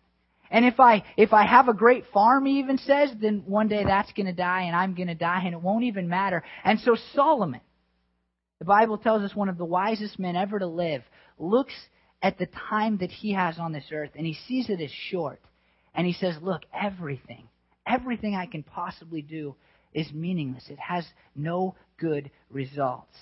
And 0.51 0.65
if 0.65 0.81
I 0.81 1.05
if 1.17 1.33
I 1.33 1.47
have 1.47 1.69
a 1.69 1.75
great 1.75 2.05
farm, 2.13 2.45
he 2.45 2.59
even 2.59 2.77
says, 2.79 3.11
then 3.21 3.45
one 3.47 3.69
day 3.69 3.85
that's 3.85 4.13
going 4.13 4.27
to 4.27 4.33
die 4.33 4.63
and 4.63 4.75
I'm 4.75 4.95
going 4.95 5.07
to 5.07 5.15
die 5.15 5.43
and 5.45 5.55
it 5.55 5.63
won't 5.63 5.85
even 5.85 6.09
matter. 6.09 6.43
And 6.65 6.81
so 6.81 6.97
Solomon, 7.15 7.61
the 8.59 8.65
Bible 8.65 8.99
tells 8.99 9.23
us 9.23 9.35
one 9.35 9.49
of 9.49 9.59
the 9.59 9.65
wisest 9.65 10.19
men 10.19 10.35
ever 10.35 10.59
to 10.59 10.67
live, 10.67 11.03
looks 11.39 11.73
at 12.23 12.39
the 12.39 12.47
time 12.47 12.99
that 12.99 13.11
he 13.11 13.33
has 13.33 13.59
on 13.59 13.73
this 13.73 13.91
earth 13.93 14.11
and 14.15 14.27
he 14.27 14.35
sees 14.47 14.69
it 14.69 14.81
as 14.81 14.91
short. 14.91 15.41
And 15.95 16.07
he 16.07 16.13
says, 16.13 16.37
Look, 16.41 16.63
everything, 16.73 17.49
everything 17.87 18.35
I 18.35 18.47
can 18.47 18.63
possibly 18.63 19.23
do 19.23 19.57
is 19.93 20.13
meaningless. 20.13 20.69
It 20.69 20.79
has 20.79 21.07
no 21.35 21.75
good 21.99 22.31
results. 22.51 23.17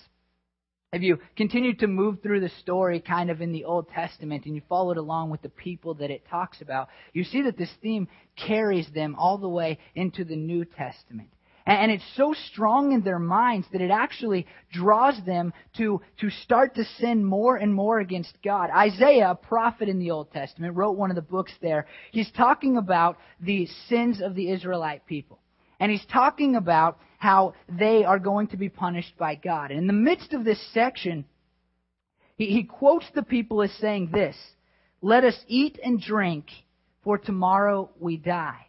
If 0.90 1.02
you 1.02 1.18
continue 1.36 1.74
to 1.76 1.86
move 1.86 2.22
through 2.22 2.40
the 2.40 2.48
story 2.60 3.00
kind 3.00 3.30
of 3.30 3.42
in 3.42 3.52
the 3.52 3.64
Old 3.64 3.90
Testament 3.90 4.46
and 4.46 4.54
you 4.54 4.62
follow 4.70 4.92
it 4.92 4.96
along 4.96 5.28
with 5.28 5.42
the 5.42 5.50
people 5.50 5.94
that 5.94 6.10
it 6.10 6.26
talks 6.30 6.62
about, 6.62 6.88
you 7.12 7.24
see 7.24 7.42
that 7.42 7.58
this 7.58 7.72
theme 7.82 8.08
carries 8.36 8.88
them 8.94 9.14
all 9.16 9.36
the 9.36 9.48
way 9.48 9.78
into 9.94 10.24
the 10.24 10.36
New 10.36 10.64
Testament. 10.64 11.28
And 11.68 11.92
it's 11.92 12.16
so 12.16 12.34
strong 12.50 12.92
in 12.92 13.02
their 13.02 13.18
minds 13.18 13.66
that 13.72 13.82
it 13.82 13.90
actually 13.90 14.46
draws 14.72 15.20
them 15.26 15.52
to, 15.76 16.00
to 16.20 16.30
start 16.30 16.74
to 16.76 16.84
sin 16.98 17.22
more 17.22 17.56
and 17.56 17.74
more 17.74 18.00
against 18.00 18.38
God. 18.42 18.70
Isaiah, 18.70 19.32
a 19.32 19.34
prophet 19.34 19.86
in 19.86 19.98
the 19.98 20.10
Old 20.10 20.32
Testament, 20.32 20.74
wrote 20.74 20.96
one 20.96 21.10
of 21.10 21.14
the 21.14 21.20
books 21.20 21.52
there. 21.60 21.86
He's 22.10 22.30
talking 22.32 22.78
about 22.78 23.18
the 23.38 23.68
sins 23.90 24.22
of 24.22 24.34
the 24.34 24.50
Israelite 24.50 25.04
people. 25.04 25.40
And 25.78 25.92
he's 25.92 26.06
talking 26.10 26.56
about 26.56 26.98
how 27.18 27.52
they 27.68 28.02
are 28.02 28.18
going 28.18 28.46
to 28.48 28.56
be 28.56 28.70
punished 28.70 29.18
by 29.18 29.34
God. 29.34 29.70
And 29.70 29.78
in 29.78 29.86
the 29.86 29.92
midst 29.92 30.32
of 30.32 30.44
this 30.44 30.60
section, 30.72 31.26
he, 32.36 32.46
he 32.46 32.64
quotes 32.64 33.04
the 33.14 33.22
people 33.22 33.60
as 33.60 33.72
saying 33.74 34.08
this, 34.10 34.36
Let 35.02 35.22
us 35.22 35.38
eat 35.46 35.78
and 35.84 36.00
drink, 36.00 36.46
for 37.04 37.18
tomorrow 37.18 37.90
we 38.00 38.16
die. 38.16 38.67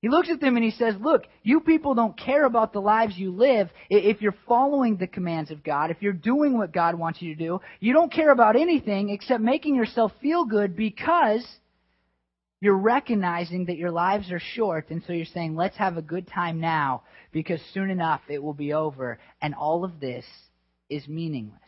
He 0.00 0.08
looks 0.08 0.30
at 0.30 0.40
them 0.40 0.56
and 0.56 0.64
he 0.64 0.70
says, 0.70 0.94
Look, 1.00 1.24
you 1.42 1.60
people 1.60 1.94
don't 1.94 2.16
care 2.16 2.44
about 2.44 2.72
the 2.72 2.80
lives 2.80 3.18
you 3.18 3.32
live 3.32 3.68
if 3.90 4.22
you're 4.22 4.34
following 4.46 4.96
the 4.96 5.08
commands 5.08 5.50
of 5.50 5.64
God, 5.64 5.90
if 5.90 6.00
you're 6.00 6.12
doing 6.12 6.56
what 6.56 6.72
God 6.72 6.94
wants 6.94 7.20
you 7.20 7.34
to 7.34 7.38
do. 7.38 7.60
You 7.80 7.92
don't 7.92 8.12
care 8.12 8.30
about 8.30 8.54
anything 8.54 9.10
except 9.10 9.42
making 9.42 9.74
yourself 9.74 10.12
feel 10.22 10.44
good 10.44 10.76
because 10.76 11.44
you're 12.60 12.78
recognizing 12.78 13.66
that 13.66 13.76
your 13.76 13.90
lives 13.90 14.30
are 14.30 14.40
short. 14.54 14.90
And 14.90 15.02
so 15.04 15.12
you're 15.12 15.26
saying, 15.26 15.56
Let's 15.56 15.76
have 15.78 15.96
a 15.96 16.02
good 16.02 16.28
time 16.28 16.60
now 16.60 17.02
because 17.32 17.60
soon 17.74 17.90
enough 17.90 18.20
it 18.28 18.40
will 18.40 18.54
be 18.54 18.72
over. 18.72 19.18
And 19.42 19.52
all 19.52 19.84
of 19.84 19.98
this 19.98 20.24
is 20.88 21.08
meaningless. 21.08 21.58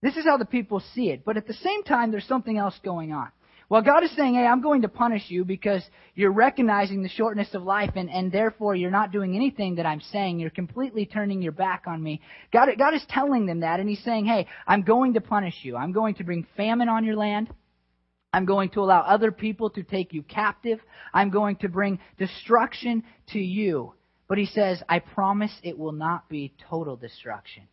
This 0.00 0.16
is 0.16 0.24
how 0.24 0.38
the 0.38 0.46
people 0.46 0.82
see 0.94 1.10
it. 1.10 1.22
But 1.24 1.36
at 1.36 1.46
the 1.46 1.54
same 1.54 1.82
time, 1.82 2.10
there's 2.10 2.28
something 2.28 2.56
else 2.56 2.78
going 2.82 3.12
on. 3.12 3.28
Well, 3.68 3.82
God 3.82 4.04
is 4.04 4.14
saying, 4.14 4.34
hey, 4.34 4.46
I'm 4.46 4.62
going 4.62 4.82
to 4.82 4.88
punish 4.88 5.24
you 5.28 5.44
because 5.44 5.82
you're 6.14 6.30
recognizing 6.30 7.02
the 7.02 7.08
shortness 7.08 7.52
of 7.52 7.64
life 7.64 7.90
and, 7.96 8.08
and 8.08 8.30
therefore 8.30 8.76
you're 8.76 8.92
not 8.92 9.10
doing 9.10 9.34
anything 9.34 9.74
that 9.76 9.86
I'm 9.86 10.00
saying. 10.00 10.38
You're 10.38 10.50
completely 10.50 11.04
turning 11.04 11.42
your 11.42 11.52
back 11.52 11.84
on 11.88 12.00
me. 12.00 12.20
God, 12.52 12.68
God 12.78 12.94
is 12.94 13.04
telling 13.08 13.44
them 13.46 13.60
that 13.60 13.80
and 13.80 13.88
He's 13.88 14.04
saying, 14.04 14.26
hey, 14.26 14.46
I'm 14.68 14.82
going 14.82 15.14
to 15.14 15.20
punish 15.20 15.56
you. 15.62 15.76
I'm 15.76 15.90
going 15.90 16.14
to 16.16 16.24
bring 16.24 16.46
famine 16.56 16.88
on 16.88 17.04
your 17.04 17.16
land. 17.16 17.52
I'm 18.32 18.44
going 18.44 18.70
to 18.70 18.80
allow 18.80 19.00
other 19.00 19.32
people 19.32 19.70
to 19.70 19.82
take 19.82 20.12
you 20.12 20.22
captive. 20.22 20.78
I'm 21.12 21.30
going 21.30 21.56
to 21.56 21.68
bring 21.68 21.98
destruction 22.18 23.02
to 23.32 23.40
you. 23.40 23.94
But 24.28 24.38
He 24.38 24.46
says, 24.46 24.80
I 24.88 25.00
promise 25.00 25.52
it 25.64 25.76
will 25.76 25.92
not 25.92 26.28
be 26.28 26.54
total 26.70 26.94
destruction. 26.94 27.64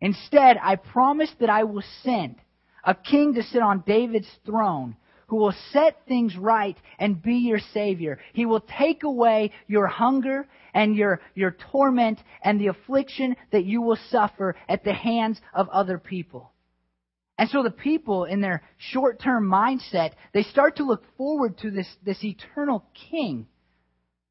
Instead, 0.00 0.58
I 0.62 0.76
promise 0.76 1.30
that 1.40 1.50
I 1.50 1.64
will 1.64 1.84
send 2.02 2.36
a 2.82 2.94
king 2.94 3.34
to 3.34 3.42
sit 3.42 3.60
on 3.60 3.84
David's 3.86 4.30
throne 4.46 4.96
who 5.26 5.36
will 5.36 5.54
set 5.72 6.06
things 6.06 6.36
right 6.36 6.76
and 6.98 7.22
be 7.22 7.34
your 7.34 7.60
Savior. 7.72 8.18
He 8.32 8.46
will 8.46 8.64
take 8.78 9.02
away 9.02 9.52
your 9.66 9.86
hunger 9.86 10.46
and 10.72 10.96
your, 10.96 11.20
your 11.34 11.56
torment 11.72 12.18
and 12.42 12.60
the 12.60 12.68
affliction 12.68 13.36
that 13.52 13.64
you 13.64 13.82
will 13.82 13.98
suffer 14.10 14.56
at 14.68 14.84
the 14.84 14.92
hands 14.92 15.40
of 15.52 15.68
other 15.68 15.98
people. 15.98 16.52
And 17.36 17.48
so 17.50 17.62
the 17.62 17.70
people, 17.70 18.24
in 18.24 18.40
their 18.40 18.62
short 18.78 19.20
term 19.20 19.48
mindset, 19.48 20.12
they 20.32 20.44
start 20.44 20.76
to 20.76 20.84
look 20.84 21.02
forward 21.16 21.58
to 21.58 21.70
this, 21.70 21.88
this 22.04 22.22
eternal 22.22 22.84
king, 23.10 23.46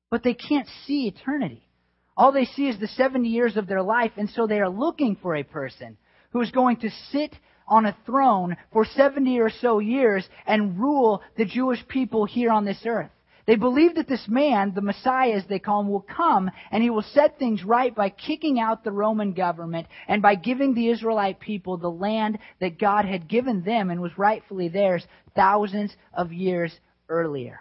but 0.10 0.24
they 0.24 0.34
can't 0.34 0.68
see 0.86 1.08
eternity. 1.08 1.68
All 2.16 2.32
they 2.32 2.46
see 2.46 2.68
is 2.68 2.80
the 2.80 2.88
70 2.88 3.28
years 3.28 3.58
of 3.58 3.68
their 3.68 3.82
life, 3.82 4.12
and 4.18 4.30
so 4.30 4.48
they 4.48 4.60
are 4.60 4.70
looking 4.70 5.18
for 5.22 5.36
a 5.36 5.44
person 5.44 5.98
who 6.32 6.42
is 6.42 6.52
going 6.52 6.78
to 6.78 6.90
sit 7.12 7.36
on 7.68 7.86
a 7.86 7.98
throne 8.06 8.58
for 8.72 8.86
70 8.86 9.40
or 9.40 9.50
so 9.50 9.80
years 9.80 10.28
and 10.46 10.80
rule 10.80 11.22
the 11.38 11.46
Jewish 11.46 11.86
people 11.88 12.26
here 12.26 12.52
on 12.52 12.66
this 12.66 12.82
earth. 12.86 13.12
They 13.46 13.56
believe 13.56 13.96
that 13.96 14.08
this 14.08 14.26
man, 14.30 14.74
the 14.74 14.82
Messiah 14.82 15.34
as 15.34 15.46
they 15.48 15.60
call 15.60 15.82
him, 15.82 15.90
will 15.90 16.02
come 16.02 16.50
and 16.72 16.82
he 16.82 16.90
will 16.90 17.02
set 17.02 17.38
things 17.38 17.64
right 17.64 17.94
by 17.94 18.10
kicking 18.10 18.58
out 18.58 18.84
the 18.84 18.92
Roman 18.92 19.34
government 19.34 19.88
and 20.08 20.22
by 20.22 20.36
giving 20.36 20.74
the 20.74 20.88
Israelite 20.90 21.42
people 21.42 21.76
the 21.78 21.92
land 21.92 22.40
that 22.62 22.80
God 22.80 23.04
had 23.06 23.28
given 23.28 23.64
them 23.64 23.90
and 23.90 24.02
was 24.02 24.18
rightfully 24.18 24.70
theirs 24.70 25.06
thousands 25.36 25.94
of 26.14 26.32
years 26.32 26.74
earlier. 27.10 27.60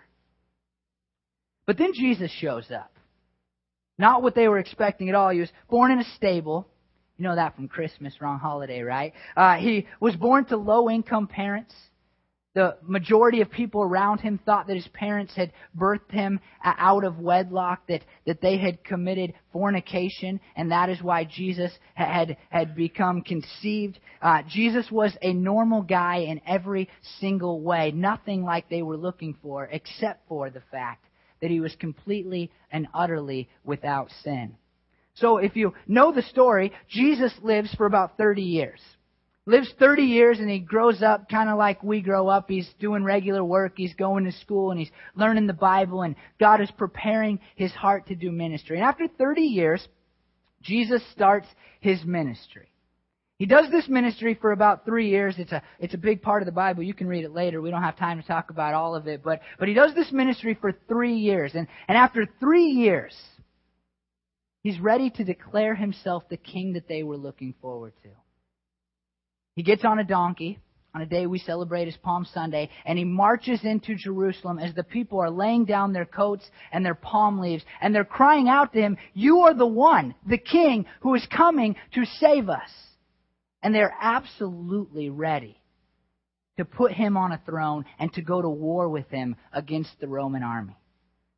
But 1.66 1.78
then 1.78 1.94
Jesus 1.94 2.30
shows 2.30 2.70
up. 2.70 2.92
Not 3.98 4.22
what 4.22 4.34
they 4.34 4.48
were 4.48 4.58
expecting 4.58 5.08
at 5.08 5.14
all. 5.14 5.30
He 5.30 5.40
was 5.40 5.52
born 5.68 5.90
in 5.90 5.98
a 5.98 6.14
stable. 6.16 6.68
You 7.22 7.28
know 7.28 7.36
that 7.36 7.54
from 7.54 7.68
Christmas, 7.68 8.20
wrong 8.20 8.40
holiday, 8.40 8.80
right? 8.80 9.12
Uh, 9.36 9.54
he 9.54 9.86
was 10.00 10.16
born 10.16 10.44
to 10.46 10.56
low 10.56 10.90
income 10.90 11.28
parents. 11.28 11.72
The 12.54 12.78
majority 12.82 13.42
of 13.42 13.48
people 13.52 13.80
around 13.84 14.18
him 14.18 14.40
thought 14.44 14.66
that 14.66 14.74
his 14.74 14.88
parents 14.88 15.32
had 15.36 15.52
birthed 15.78 16.10
him 16.10 16.40
out 16.64 17.04
of 17.04 17.20
wedlock, 17.20 17.86
that, 17.86 18.02
that 18.26 18.40
they 18.40 18.58
had 18.58 18.82
committed 18.82 19.34
fornication, 19.52 20.40
and 20.56 20.72
that 20.72 20.88
is 20.88 21.00
why 21.00 21.22
Jesus 21.22 21.70
had, 21.94 22.38
had 22.50 22.74
become 22.74 23.22
conceived. 23.22 24.00
Uh, 24.20 24.42
Jesus 24.48 24.90
was 24.90 25.16
a 25.22 25.32
normal 25.32 25.82
guy 25.82 26.24
in 26.26 26.40
every 26.44 26.88
single 27.20 27.60
way, 27.60 27.92
nothing 27.92 28.42
like 28.42 28.68
they 28.68 28.82
were 28.82 28.96
looking 28.96 29.36
for, 29.40 29.68
except 29.70 30.26
for 30.26 30.50
the 30.50 30.62
fact 30.72 31.04
that 31.40 31.52
he 31.52 31.60
was 31.60 31.76
completely 31.76 32.50
and 32.72 32.88
utterly 32.92 33.48
without 33.62 34.10
sin. 34.24 34.56
So 35.14 35.38
if 35.38 35.56
you 35.56 35.74
know 35.86 36.12
the 36.12 36.22
story, 36.22 36.72
Jesus 36.88 37.32
lives 37.42 37.74
for 37.74 37.86
about 37.86 38.16
30 38.16 38.42
years 38.42 38.80
lives 39.46 39.72
30 39.78 40.02
years 40.02 40.38
and 40.38 40.48
he 40.48 40.60
grows 40.60 41.02
up 41.02 41.28
kind 41.28 41.48
of 41.48 41.58
like 41.58 41.82
we 41.82 42.00
grow 42.00 42.28
up. 42.28 42.48
He's 42.48 42.68
doing 42.78 43.02
regular 43.02 43.44
work. 43.44 43.74
He's 43.76 43.94
going 43.94 44.24
to 44.24 44.32
school 44.32 44.70
and 44.70 44.78
he's 44.78 44.90
learning 45.16 45.46
the 45.46 45.52
Bible 45.52 46.02
and 46.02 46.14
God 46.38 46.60
is 46.60 46.70
preparing 46.70 47.40
his 47.56 47.72
heart 47.72 48.06
to 48.08 48.14
do 48.14 48.30
ministry. 48.30 48.76
And 48.76 48.86
after 48.86 49.08
30 49.08 49.42
years, 49.42 49.86
Jesus 50.62 51.02
starts 51.12 51.48
his 51.80 52.04
ministry. 52.04 52.68
He 53.38 53.46
does 53.46 53.68
this 53.72 53.88
ministry 53.88 54.38
for 54.40 54.52
about 54.52 54.84
three 54.84 55.08
years. 55.08 55.34
It's 55.36 55.50
a, 55.50 55.62
it's 55.80 55.94
a 55.94 55.98
big 55.98 56.22
part 56.22 56.42
of 56.42 56.46
the 56.46 56.52
Bible. 56.52 56.84
You 56.84 56.94
can 56.94 57.08
read 57.08 57.24
it 57.24 57.32
later. 57.32 57.60
We 57.60 57.72
don't 57.72 57.82
have 57.82 57.96
time 57.96 58.20
to 58.20 58.26
talk 58.26 58.50
about 58.50 58.74
all 58.74 58.94
of 58.94 59.08
it. 59.08 59.24
But, 59.24 59.40
but 59.58 59.66
he 59.66 59.74
does 59.74 59.92
this 59.96 60.12
ministry 60.12 60.56
for 60.60 60.72
three 60.86 61.16
years. 61.16 61.50
And, 61.56 61.66
and 61.88 61.98
after 61.98 62.28
three 62.38 62.66
years, 62.66 63.16
he's 64.62 64.80
ready 64.80 65.10
to 65.10 65.24
declare 65.24 65.74
himself 65.74 66.24
the 66.28 66.36
king 66.36 66.74
that 66.74 66.88
they 66.88 67.02
were 67.02 67.16
looking 67.16 67.54
forward 67.60 67.92
to. 68.02 68.10
He 69.54 69.62
gets 69.62 69.84
on 69.84 69.98
a 69.98 70.04
donkey 70.04 70.58
on 70.94 71.00
a 71.00 71.06
day 71.06 71.26
we 71.26 71.38
celebrate 71.38 71.88
as 71.88 71.96
Palm 71.96 72.26
Sunday, 72.34 72.68
and 72.84 72.98
he 72.98 73.04
marches 73.04 73.60
into 73.64 73.94
Jerusalem 73.94 74.58
as 74.58 74.74
the 74.74 74.82
people 74.82 75.20
are 75.20 75.30
laying 75.30 75.64
down 75.64 75.92
their 75.92 76.04
coats 76.04 76.44
and 76.70 76.84
their 76.84 76.94
palm 76.94 77.38
leaves, 77.40 77.64
and 77.80 77.94
they're 77.94 78.04
crying 78.04 78.48
out 78.48 78.72
to 78.74 78.80
him, 78.80 78.98
You 79.14 79.40
are 79.40 79.54
the 79.54 79.66
one, 79.66 80.14
the 80.26 80.38
king, 80.38 80.84
who 81.00 81.14
is 81.14 81.26
coming 81.34 81.76
to 81.94 82.04
save 82.04 82.48
us. 82.50 82.68
And 83.62 83.74
they're 83.74 83.94
absolutely 84.00 85.08
ready 85.08 85.58
to 86.58 86.64
put 86.64 86.92
him 86.92 87.16
on 87.16 87.32
a 87.32 87.40
throne 87.46 87.86
and 87.98 88.12
to 88.14 88.22
go 88.22 88.42
to 88.42 88.48
war 88.48 88.88
with 88.88 89.08
him 89.08 89.36
against 89.52 89.98
the 90.00 90.08
Roman 90.08 90.42
army. 90.42 90.76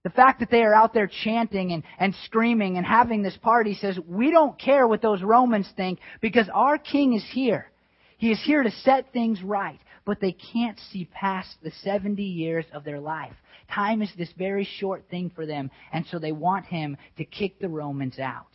The 0.04 0.10
fact 0.10 0.40
that 0.40 0.50
they 0.50 0.62
are 0.62 0.74
out 0.74 0.92
there 0.92 1.10
chanting 1.24 1.72
and, 1.72 1.82
and 1.98 2.14
screaming 2.26 2.76
and 2.76 2.86
having 2.86 3.22
this 3.22 3.36
party 3.38 3.74
says, 3.74 3.98
we 4.06 4.30
don't 4.30 4.58
care 4.58 4.86
what 4.86 5.00
those 5.00 5.22
Romans 5.22 5.68
think 5.76 5.98
because 6.20 6.48
our 6.52 6.76
king 6.76 7.14
is 7.14 7.24
here. 7.32 7.70
He 8.18 8.30
is 8.30 8.40
here 8.44 8.62
to 8.62 8.70
set 8.70 9.12
things 9.12 9.42
right, 9.42 9.80
but 10.04 10.20
they 10.20 10.36
can't 10.52 10.78
see 10.92 11.06
past 11.06 11.56
the 11.62 11.72
70 11.82 12.22
years 12.22 12.66
of 12.72 12.84
their 12.84 13.00
life. 13.00 13.32
Time 13.74 14.02
is 14.02 14.10
this 14.16 14.32
very 14.36 14.64
short 14.78 15.04
thing 15.10 15.30
for 15.34 15.46
them, 15.46 15.70
and 15.90 16.04
so 16.06 16.18
they 16.18 16.32
want 16.32 16.66
him 16.66 16.98
to 17.16 17.24
kick 17.24 17.58
the 17.58 17.68
Romans 17.68 18.18
out. 18.18 18.46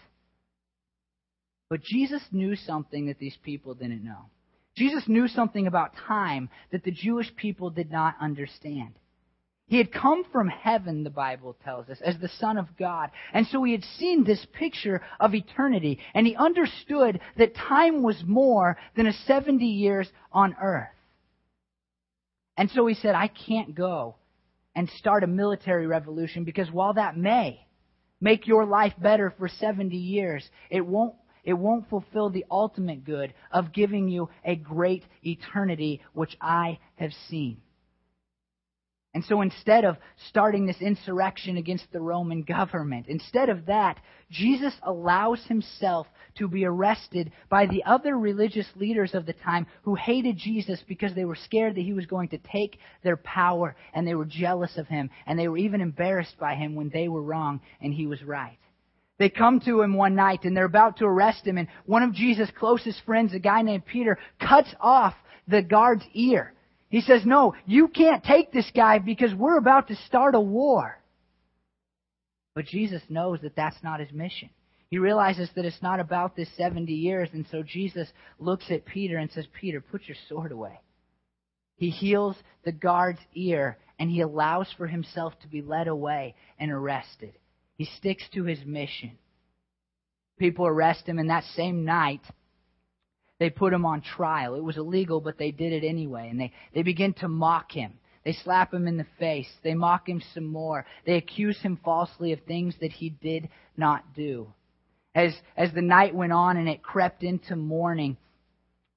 But 1.69 1.81
Jesus 1.81 2.21
knew 2.31 2.55
something 2.55 3.07
that 3.07 3.19
these 3.19 3.37
people 3.43 3.73
didn't 3.73 4.03
know. 4.03 4.29
Jesus 4.77 5.03
knew 5.07 5.27
something 5.27 5.67
about 5.67 5.95
time 6.07 6.49
that 6.71 6.83
the 6.83 6.91
Jewish 6.91 7.35
people 7.35 7.69
did 7.69 7.91
not 7.91 8.15
understand. 8.21 8.93
He 9.69 9.77
had 9.77 9.91
come 9.91 10.23
from 10.31 10.47
heaven, 10.47 11.03
the 11.03 11.11
Bible 11.11 11.55
tells 11.63 11.89
us, 11.89 12.01
as 12.01 12.17
the 12.17 12.27
Son 12.27 12.57
of 12.57 12.75
God. 12.75 13.11
And 13.33 13.45
so 13.47 13.63
he 13.63 13.71
had 13.71 13.83
seen 13.83 14.23
this 14.23 14.43
picture 14.51 15.01
of 15.19 15.35
eternity. 15.35 15.99
And 16.15 16.25
he 16.25 16.35
understood 16.35 17.19
that 17.37 17.55
time 17.55 18.01
was 18.01 18.23
more 18.25 18.77
than 18.95 19.05
a 19.05 19.13
70 19.13 19.63
years 19.63 20.11
on 20.31 20.55
earth. 20.59 20.89
And 22.57 22.71
so 22.71 22.87
he 22.87 22.95
said, 22.95 23.13
I 23.13 23.27
can't 23.27 23.75
go 23.75 24.15
and 24.75 24.89
start 24.89 25.23
a 25.23 25.27
military 25.27 25.85
revolution 25.85 26.45
because 26.45 26.71
while 26.71 26.95
that 26.95 27.15
may 27.15 27.67
make 28.19 28.47
your 28.47 28.65
life 28.65 28.93
better 28.99 29.33
for 29.37 29.47
70 29.47 29.95
years, 29.95 30.49
it 30.71 30.81
won't 30.85 31.13
it 31.43 31.53
won't 31.53 31.89
fulfill 31.89 32.29
the 32.29 32.45
ultimate 32.51 33.05
good 33.05 33.33
of 33.49 33.71
giving 33.71 34.09
you 34.09 34.29
a 34.43 34.55
great 34.55 35.05
eternity, 35.23 36.01
which 36.13 36.35
I 36.41 36.79
have 36.97 37.11
seen. 37.29 37.61
And 39.15 39.25
so 39.25 39.41
instead 39.41 39.85
of 39.85 39.97
starting 40.27 40.67
this 40.67 40.81
insurrection 40.81 41.57
against 41.57 41.91
the 41.91 41.99
Roman 41.99 42.43
government, 42.43 43.07
instead 43.07 43.49
of 43.49 43.65
that, 43.65 43.99
Jesus 44.29 44.73
allows 44.83 45.43
himself 45.47 46.05
to 46.35 46.47
be 46.47 46.63
arrested 46.63 47.31
by 47.49 47.65
the 47.65 47.83
other 47.85 48.15
religious 48.15 48.67
leaders 48.75 49.15
of 49.15 49.25
the 49.25 49.33
time 49.33 49.65
who 49.81 49.95
hated 49.95 50.37
Jesus 50.37 50.83
because 50.87 51.15
they 51.15 51.25
were 51.25 51.35
scared 51.35 51.73
that 51.73 51.81
he 51.81 51.93
was 51.93 52.05
going 52.05 52.29
to 52.29 52.37
take 52.37 52.77
their 53.03 53.17
power 53.17 53.75
and 53.95 54.07
they 54.07 54.13
were 54.13 54.25
jealous 54.25 54.77
of 54.77 54.87
him 54.87 55.09
and 55.25 55.39
they 55.39 55.47
were 55.47 55.57
even 55.57 55.81
embarrassed 55.81 56.37
by 56.39 56.53
him 56.53 56.75
when 56.75 56.89
they 56.89 57.07
were 57.07 57.23
wrong 57.23 57.61
and 57.81 57.91
he 57.91 58.05
was 58.05 58.21
right. 58.21 58.59
They 59.17 59.29
come 59.29 59.59
to 59.61 59.81
him 59.81 59.95
one 59.95 60.13
night 60.13 60.43
and 60.43 60.55
they're 60.55 60.65
about 60.65 60.97
to 60.97 61.05
arrest 61.05 61.47
him 61.47 61.57
and 61.57 61.67
one 61.87 62.03
of 62.03 62.13
Jesus' 62.13 62.51
closest 62.57 63.03
friends, 63.05 63.33
a 63.33 63.39
guy 63.39 63.63
named 63.63 63.87
Peter, 63.87 64.19
cuts 64.39 64.73
off 64.79 65.15
the 65.47 65.63
guard's 65.63 66.05
ear 66.13 66.53
he 66.89 67.01
says, 67.01 67.21
No, 67.25 67.55
you 67.65 67.87
can't 67.87 68.23
take 68.23 68.51
this 68.51 68.69
guy 68.75 68.99
because 68.99 69.33
we're 69.33 69.57
about 69.57 69.87
to 69.87 69.95
start 70.07 70.35
a 70.35 70.39
war. 70.39 70.99
But 72.55 72.65
Jesus 72.65 73.01
knows 73.09 73.39
that 73.41 73.55
that's 73.55 73.81
not 73.83 73.99
his 73.99 74.11
mission. 74.11 74.49
He 74.89 74.97
realizes 74.97 75.49
that 75.55 75.65
it's 75.65 75.83
not 75.83 75.99
about 75.99 76.35
this 76.35 76.49
70 76.57 76.91
years, 76.91 77.29
and 77.31 77.45
so 77.51 77.61
Jesus 77.61 78.11
looks 78.39 78.65
at 78.71 78.85
Peter 78.85 79.17
and 79.17 79.29
says, 79.31 79.45
Peter, 79.61 79.81
put 79.81 80.07
your 80.07 80.17
sword 80.27 80.51
away. 80.51 80.79
He 81.75 81.91
heals 81.91 82.35
the 82.65 82.71
guard's 82.71 83.21
ear, 83.35 83.77
and 83.99 84.09
he 84.09 84.21
allows 84.21 84.67
for 84.75 84.87
himself 84.87 85.33
to 85.41 85.47
be 85.47 85.61
led 85.61 85.87
away 85.87 86.33
and 86.57 86.71
arrested. 86.71 87.33
He 87.75 87.85
sticks 87.85 88.23
to 88.33 88.45
his 88.45 88.65
mission. 88.65 89.11
People 90.39 90.65
arrest 90.65 91.07
him, 91.07 91.19
and 91.19 91.29
that 91.29 91.43
same 91.55 91.85
night, 91.85 92.21
they 93.39 93.49
put 93.49 93.73
him 93.73 93.85
on 93.85 94.01
trial. 94.01 94.55
It 94.55 94.63
was 94.63 94.77
illegal, 94.77 95.21
but 95.21 95.37
they 95.37 95.51
did 95.51 95.71
it 95.71 95.87
anyway. 95.87 96.29
And 96.29 96.39
they, 96.39 96.51
they 96.73 96.83
begin 96.83 97.13
to 97.15 97.27
mock 97.27 97.71
him. 97.71 97.93
They 98.25 98.33
slap 98.33 98.73
him 98.73 98.85
in 98.85 98.97
the 98.97 99.07
face. 99.17 99.49
They 99.63 99.73
mock 99.73 100.07
him 100.07 100.21
some 100.33 100.45
more. 100.45 100.85
They 101.05 101.15
accuse 101.15 101.57
him 101.61 101.79
falsely 101.83 102.33
of 102.33 102.41
things 102.41 102.75
that 102.81 102.91
he 102.91 103.09
did 103.09 103.49
not 103.77 104.13
do. 104.13 104.53
As, 105.15 105.33
as 105.55 105.73
the 105.73 105.81
night 105.81 106.13
went 106.13 106.33
on 106.33 106.57
and 106.57 106.67
it 106.67 106.83
crept 106.83 107.23
into 107.23 107.55
morning, 107.55 108.17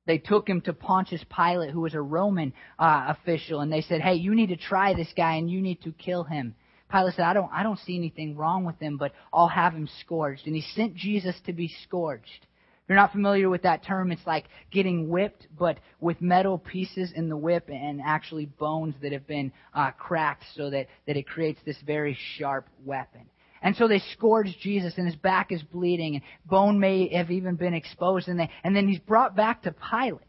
they 0.07 0.19
took 0.19 0.49
him 0.49 0.61
to 0.63 0.73
Pontius 0.73 1.25
Pilate, 1.35 1.71
who 1.71 1.81
was 1.81 1.95
a 1.95 2.03
Roman 2.03 2.53
uh, 2.79 3.15
official, 3.17 3.61
and 3.61 3.73
they 3.73 3.83
said, 3.83 4.01
"Hey, 4.01 4.15
you 4.15 4.35
need 4.35 4.49
to 4.49 4.57
try 4.57 4.95
this 4.95 5.13
guy, 5.17 5.37
and 5.37 5.49
you 5.49 5.63
need 5.63 5.81
to 5.83 5.93
kill 5.93 6.25
him." 6.25 6.57
Pilate 6.91 7.15
said, 7.15 7.25
"I 7.25 7.33
don't, 7.33 7.51
I 7.53 7.63
don't 7.63 7.79
see 7.79 7.97
anything 7.97 8.37
wrong 8.37 8.65
with 8.65 8.79
him, 8.81 8.97
but 8.97 9.13
I'll 9.33 9.47
have 9.47 9.73
him 9.73 9.89
scourged." 10.01 10.47
And 10.47 10.57
he 10.57 10.63
sent 10.75 10.97
Jesus 10.97 11.37
to 11.47 11.53
be 11.53 11.73
scourged 11.85 12.47
you're 12.89 12.97
not 12.97 13.13
familiar 13.13 13.49
with 13.49 13.63
that 13.63 13.85
term, 13.85 14.13
it's 14.13 14.27
like 14.27 14.47
getting 14.71 15.09
whipped, 15.09 15.47
but 15.59 15.79
with 16.01 16.21
metal 16.21 16.59
pieces 16.59 17.13
in 17.15 17.29
the 17.29 17.37
whip 17.37 17.69
and 17.69 18.01
actually 18.05 18.47
bones 18.47 18.95
that 19.03 19.13
have 19.13 19.27
been 19.27 19.53
uh, 19.75 19.93
cracked 19.93 20.45
so 20.57 20.71
that, 20.71 20.89
that 21.07 21.17
it 21.17 21.27
creates 21.27 21.61
this 21.65 21.81
very 21.87 22.17
sharp 22.37 22.69
weapon. 22.85 23.23
And 23.63 23.77
so 23.77 23.87
they 23.87 24.01
scourge 24.13 24.59
Jesus, 24.61 24.95
and 24.97 25.07
his 25.07 25.15
back 25.15 25.53
is 25.53 25.63
bleeding, 25.63 26.17
and 26.17 26.25
bone 26.45 26.81
may 26.81 27.09
have 27.15 27.31
even 27.31 27.55
been 27.55 27.75
exposed, 27.75 28.27
and, 28.27 28.39
they, 28.39 28.51
and 28.65 28.75
then 28.75 28.89
he's 28.89 28.99
brought 28.99 29.37
back 29.37 29.63
to 29.63 29.73
Pilate. 29.73 30.27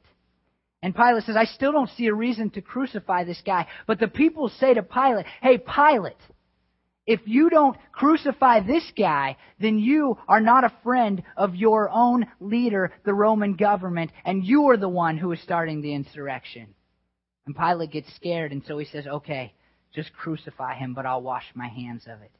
And 0.83 0.93
Pilate 0.93 1.23
says, 1.23 1.37
I 1.37 1.45
still 1.45 1.71
don't 1.71 1.89
see 1.91 2.07
a 2.07 2.13
reason 2.13 2.49
to 2.51 2.61
crucify 2.61 3.23
this 3.23 3.41
guy. 3.43 3.67
But 3.87 3.99
the 3.99 4.09
people 4.09 4.49
say 4.49 4.73
to 4.73 4.83
Pilate, 4.83 5.25
Hey, 5.41 5.57
Pilate, 5.57 6.17
if 7.05 7.21
you 7.25 7.49
don't 7.49 7.77
crucify 7.91 8.61
this 8.61 8.89
guy, 8.97 9.35
then 9.59 9.77
you 9.77 10.17
are 10.27 10.39
not 10.39 10.63
a 10.63 10.73
friend 10.83 11.23
of 11.35 11.55
your 11.55 11.89
own 11.89 12.25
leader, 12.39 12.93
the 13.03 13.13
Roman 13.13 13.55
government, 13.55 14.11
and 14.23 14.45
you 14.45 14.69
are 14.69 14.77
the 14.77 14.89
one 14.89 15.17
who 15.17 15.31
is 15.33 15.41
starting 15.41 15.81
the 15.81 15.93
insurrection. 15.93 16.67
And 17.45 17.55
Pilate 17.55 17.91
gets 17.91 18.15
scared, 18.15 18.53
and 18.53 18.63
so 18.65 18.77
he 18.77 18.85
says, 18.85 19.05
okay, 19.05 19.53
just 19.93 20.13
crucify 20.13 20.75
him, 20.75 20.93
but 20.93 21.05
I'll 21.05 21.21
wash 21.21 21.45
my 21.55 21.67
hands 21.67 22.05
of 22.07 22.21
it. 22.21 22.31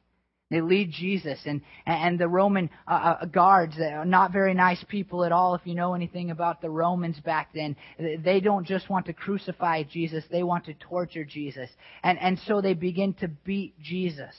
They 0.50 0.60
lead 0.60 0.92
Jesus, 0.92 1.40
and, 1.46 1.62
and 1.84 2.18
the 2.18 2.28
Roman 2.28 2.70
uh, 2.86 3.16
uh 3.20 3.24
guards, 3.26 3.76
uh, 3.78 4.04
not 4.04 4.32
very 4.32 4.54
nice 4.54 4.82
people 4.88 5.24
at 5.24 5.32
all, 5.32 5.54
if 5.54 5.62
you 5.64 5.74
know 5.74 5.94
anything 5.94 6.30
about 6.30 6.60
the 6.60 6.70
Romans 6.70 7.18
back 7.20 7.50
then. 7.54 7.76
They 7.98 8.40
don't 8.40 8.66
just 8.66 8.88
want 8.88 9.06
to 9.06 9.12
crucify 9.12 9.82
Jesus, 9.82 10.24
they 10.30 10.42
want 10.42 10.66
to 10.66 10.74
torture 10.74 11.24
Jesus. 11.24 11.68
And, 12.02 12.18
and 12.18 12.38
so 12.46 12.60
they 12.60 12.74
begin 12.74 13.14
to 13.14 13.28
beat 13.28 13.78
Jesus. 13.80 14.34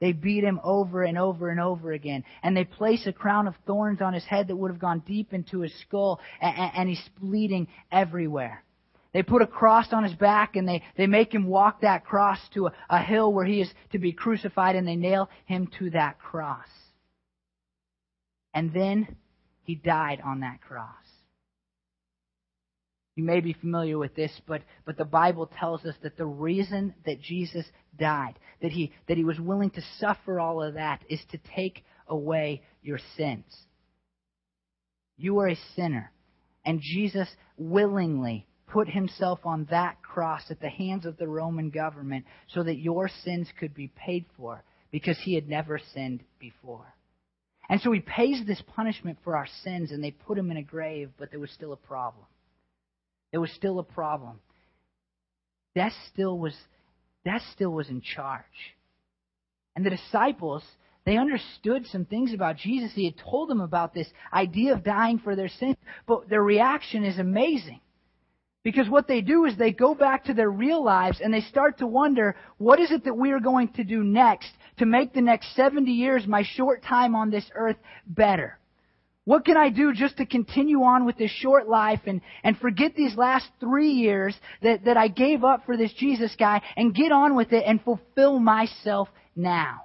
They 0.00 0.12
beat 0.12 0.44
him 0.44 0.60
over 0.64 1.02
and 1.02 1.18
over 1.18 1.50
and 1.50 1.60
over 1.60 1.92
again. 1.92 2.24
And 2.42 2.56
they 2.56 2.64
place 2.64 3.06
a 3.06 3.12
crown 3.12 3.46
of 3.46 3.54
thorns 3.66 4.00
on 4.00 4.14
his 4.14 4.24
head 4.24 4.48
that 4.48 4.56
would 4.56 4.70
have 4.70 4.80
gone 4.80 5.00
deep 5.06 5.34
into 5.34 5.60
his 5.60 5.78
skull, 5.80 6.20
and, 6.40 6.72
and 6.74 6.88
he's 6.88 7.08
bleeding 7.20 7.68
everywhere. 7.92 8.64
They 9.12 9.22
put 9.22 9.42
a 9.42 9.46
cross 9.46 9.92
on 9.92 10.04
his 10.04 10.14
back 10.14 10.54
and 10.56 10.68
they, 10.68 10.82
they 10.96 11.08
make 11.08 11.34
him 11.34 11.46
walk 11.46 11.80
that 11.80 12.04
cross 12.04 12.38
to 12.54 12.68
a, 12.68 12.72
a 12.88 13.02
hill 13.02 13.32
where 13.32 13.44
he 13.44 13.60
is 13.60 13.70
to 13.90 13.98
be 13.98 14.12
crucified 14.12 14.76
and 14.76 14.86
they 14.86 14.96
nail 14.96 15.28
him 15.46 15.68
to 15.80 15.90
that 15.90 16.20
cross. 16.20 16.68
And 18.54 18.72
then 18.72 19.16
he 19.64 19.74
died 19.74 20.20
on 20.24 20.40
that 20.40 20.60
cross. 20.60 20.94
You 23.20 23.26
may 23.26 23.40
be 23.40 23.52
familiar 23.52 23.98
with 23.98 24.14
this, 24.14 24.32
but, 24.46 24.62
but 24.86 24.96
the 24.96 25.04
Bible 25.04 25.50
tells 25.58 25.84
us 25.84 25.94
that 26.02 26.16
the 26.16 26.24
reason 26.24 26.94
that 27.04 27.20
Jesus 27.20 27.66
died, 27.98 28.38
that 28.62 28.72
he, 28.72 28.92
that 29.08 29.18
he 29.18 29.24
was 29.24 29.38
willing 29.38 29.68
to 29.72 29.82
suffer 29.98 30.40
all 30.40 30.62
of 30.62 30.72
that, 30.72 31.02
is 31.06 31.20
to 31.32 31.38
take 31.54 31.84
away 32.08 32.62
your 32.80 32.98
sins. 33.18 33.44
You 35.18 35.38
are 35.40 35.48
a 35.48 35.58
sinner, 35.76 36.10
and 36.64 36.80
Jesus 36.80 37.28
willingly 37.58 38.46
put 38.66 38.88
himself 38.88 39.40
on 39.44 39.68
that 39.70 40.00
cross 40.02 40.44
at 40.50 40.62
the 40.62 40.70
hands 40.70 41.04
of 41.04 41.18
the 41.18 41.28
Roman 41.28 41.68
government 41.68 42.24
so 42.48 42.62
that 42.62 42.78
your 42.78 43.10
sins 43.22 43.48
could 43.58 43.74
be 43.74 43.88
paid 43.88 44.24
for 44.38 44.64
because 44.90 45.18
he 45.18 45.34
had 45.34 45.46
never 45.46 45.78
sinned 45.92 46.24
before. 46.38 46.94
And 47.68 47.82
so 47.82 47.92
he 47.92 48.00
pays 48.00 48.46
this 48.46 48.62
punishment 48.74 49.18
for 49.22 49.36
our 49.36 49.46
sins 49.62 49.92
and 49.92 50.02
they 50.02 50.10
put 50.10 50.38
him 50.38 50.50
in 50.50 50.56
a 50.56 50.62
grave, 50.62 51.10
but 51.18 51.30
there 51.30 51.38
was 51.38 51.50
still 51.50 51.74
a 51.74 51.76
problem. 51.76 52.24
There 53.30 53.40
was 53.40 53.50
still 53.52 53.78
a 53.78 53.84
problem. 53.84 54.40
Death 55.74 55.92
still 56.12 56.38
was 56.38 56.54
death 57.24 57.42
still 57.52 57.70
was 57.70 57.88
in 57.88 58.00
charge. 58.00 58.44
And 59.76 59.86
the 59.86 59.90
disciples, 59.90 60.64
they 61.04 61.16
understood 61.16 61.86
some 61.86 62.04
things 62.04 62.32
about 62.34 62.56
Jesus. 62.56 62.92
He 62.94 63.04
had 63.04 63.18
told 63.18 63.48
them 63.48 63.60
about 63.60 63.94
this 63.94 64.08
idea 64.32 64.72
of 64.72 64.82
dying 64.82 65.18
for 65.18 65.36
their 65.36 65.48
sins, 65.48 65.76
but 66.06 66.28
their 66.28 66.42
reaction 66.42 67.04
is 67.04 67.18
amazing. 67.18 67.80
Because 68.62 68.88
what 68.90 69.08
they 69.08 69.22
do 69.22 69.46
is 69.46 69.56
they 69.56 69.72
go 69.72 69.94
back 69.94 70.24
to 70.24 70.34
their 70.34 70.50
real 70.50 70.84
lives 70.84 71.20
and 71.22 71.32
they 71.32 71.40
start 71.40 71.78
to 71.78 71.86
wonder, 71.86 72.36
what 72.58 72.78
is 72.78 72.90
it 72.90 73.04
that 73.04 73.16
we 73.16 73.32
are 73.32 73.40
going 73.40 73.68
to 73.68 73.84
do 73.84 74.04
next 74.04 74.50
to 74.78 74.86
make 74.86 75.14
the 75.14 75.22
next 75.22 75.54
70 75.56 75.90
years, 75.90 76.26
my 76.26 76.42
short 76.42 76.82
time 76.82 77.14
on 77.14 77.30
this 77.30 77.50
earth, 77.54 77.78
better? 78.06 78.59
What 79.30 79.44
can 79.44 79.56
I 79.56 79.68
do 79.68 79.92
just 79.92 80.16
to 80.16 80.26
continue 80.26 80.82
on 80.82 81.06
with 81.06 81.16
this 81.16 81.30
short 81.30 81.68
life 81.68 82.00
and, 82.04 82.20
and 82.42 82.58
forget 82.58 82.96
these 82.96 83.14
last 83.16 83.46
three 83.60 83.92
years 83.92 84.36
that, 84.60 84.86
that 84.86 84.96
I 84.96 85.06
gave 85.06 85.44
up 85.44 85.66
for 85.66 85.76
this 85.76 85.92
Jesus 85.92 86.34
guy 86.36 86.60
and 86.76 86.92
get 86.92 87.12
on 87.12 87.36
with 87.36 87.52
it 87.52 87.62
and 87.64 87.80
fulfill 87.80 88.40
myself 88.40 89.06
now? 89.36 89.82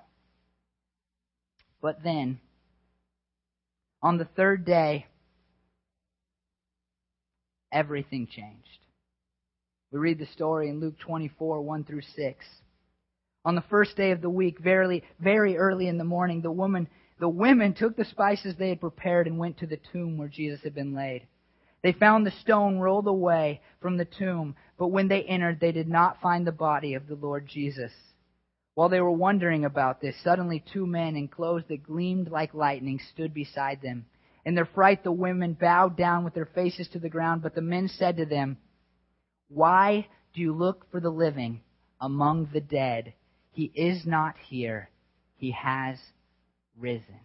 But 1.80 2.02
then, 2.04 2.40
on 4.02 4.18
the 4.18 4.26
third 4.26 4.66
day, 4.66 5.06
everything 7.72 8.26
changed. 8.26 8.80
We 9.92 10.00
read 10.00 10.18
the 10.18 10.26
story 10.26 10.70
in 10.70 10.80
Luke 10.80 10.98
24, 11.06 11.62
1 11.62 11.84
through 11.84 12.02
6. 12.16 12.46
On 13.46 13.54
the 13.54 13.64
first 13.70 13.96
day 13.96 14.10
of 14.10 14.22
the 14.22 14.30
week, 14.30 14.58
very, 14.58 15.04
very 15.20 15.56
early 15.56 15.88
in 15.88 16.00
the 16.00 16.04
morning, 16.04 16.42
the 16.42 16.50
woman, 16.52 16.88
the 17.20 17.30
women 17.30 17.74
took 17.74 17.96
the 17.96 18.06
spices 18.06 18.56
they 18.56 18.70
had 18.70 18.82
prepared 18.82 19.28
and 19.28 19.38
went 19.38 19.58
to 19.60 19.68
the 19.68 19.80
tomb 19.92 20.18
where 20.18 20.28
Jesus 20.28 20.62
had 20.64 20.76
been 20.76 20.94
laid. 20.94 21.28
They 21.82 21.94
found 21.94 22.26
the 22.26 22.32
stone 22.32 22.80
rolled 22.80 23.08
away 23.08 23.62
from 23.80 23.98
the 23.98 24.06
tomb, 24.06 24.56
but 24.78 24.88
when 24.88 25.08
they 25.08 25.24
entered, 25.24 25.60
they 25.60 25.72
did 25.72 25.88
not 25.88 26.20
find 26.20 26.46
the 26.46 26.52
body 26.52 26.96
of 26.96 27.08
the 27.08 27.16
Lord 27.16 27.48
Jesus. 27.48 27.94
While 28.74 28.90
they 28.90 29.00
were 29.00 29.12
wondering 29.12 29.64
about 29.64 30.02
this, 30.02 30.16
suddenly 30.22 30.64
two 30.74 30.86
men 30.86 31.16
in 31.16 31.30
clothes 31.30 31.64
that 31.70 31.84
gleamed 31.84 32.30
like 32.30 32.54
lightning 32.54 33.00
stood 33.00 33.34
beside 33.34 33.82
them. 33.82 34.06
In 34.44 34.54
their 34.54 34.66
fright, 34.66 35.04
the 35.04 35.12
women 35.12 35.54
bowed 35.54 35.96
down 35.96 36.24
with 36.24 36.34
their 36.34 36.46
faces 36.46 36.88
to 36.90 37.00
the 37.00 37.10
ground, 37.10 37.42
but 37.42 37.56
the 37.56 37.62
men 37.62 37.88
said 37.88 38.18
to 38.18 38.26
them, 38.26 38.58
Why 39.48 40.08
do 40.34 40.42
you 40.42 40.54
look 40.54 40.92
for 40.92 41.00
the 41.00 41.10
living 41.10 41.62
among 42.02 42.50
the 42.52 42.62
dead? 42.62 43.14
He 43.54 43.72
is 43.74 44.06
not 44.06 44.36
here. 44.50 44.90
He 45.38 45.52
has 45.52 45.98
risen. 46.80 47.20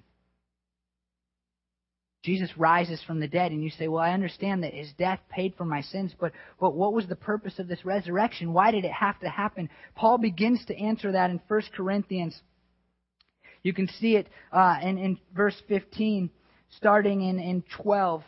Jesus 2.23 2.51
rises 2.59 3.03
from 3.07 3.19
the 3.19 3.29
dead, 3.29 3.51
and 3.51 3.65
you 3.65 3.71
say, 3.71 3.89
Well, 3.89 4.03
I 4.03 4.13
understand 4.13 4.63
that 4.63 4.75
his 4.75 4.93
death 4.99 5.21
paid 5.31 5.55
for 5.57 5.65
my 5.65 5.81
sins, 5.81 6.15
but, 6.21 6.33
but 6.61 6.75
what 6.75 6.93
was 6.93 7.07
the 7.07 7.17
purpose 7.17 7.59
of 7.59 7.67
this 7.67 7.85
resurrection? 7.85 8.53
Why 8.53 8.71
did 8.71 8.85
it 8.85 8.93
have 8.93 9.19
to 9.21 9.29
happen? 9.29 9.71
Paul 9.95 10.19
begins 10.19 10.63
to 10.67 10.77
answer 10.77 11.13
that 11.13 11.31
in 11.31 11.41
1 11.49 11.63
Corinthians. 11.75 12.39
You 13.63 13.73
can 13.73 13.89
see 13.89 14.17
it 14.17 14.29
uh, 14.53 14.77
in, 14.83 14.99
in 14.99 15.19
verse 15.35 15.57
15 15.69 16.31
starting 16.77 17.23
in, 17.23 17.39
in 17.39 17.65
12. 17.83 18.23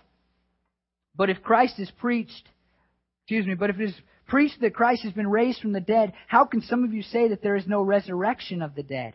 But 1.14 1.30
if 1.30 1.42
Christ 1.42 1.78
is 1.78 1.90
preached, 1.98 2.48
excuse 3.22 3.46
me, 3.46 3.54
but 3.54 3.70
if 3.70 3.78
it 3.78 3.84
is 3.84 3.94
preached 4.26 4.60
that 4.62 4.74
Christ 4.74 5.02
has 5.02 5.12
been 5.12 5.28
raised 5.28 5.60
from 5.60 5.72
the 5.72 5.80
dead, 5.80 6.14
how 6.26 6.44
can 6.44 6.62
some 6.62 6.84
of 6.84 6.92
you 6.92 7.02
say 7.02 7.28
that 7.28 7.42
there 7.42 7.56
is 7.56 7.66
no 7.66 7.82
resurrection 7.82 8.62
of 8.62 8.74
the 8.74 8.82
dead? 8.82 9.14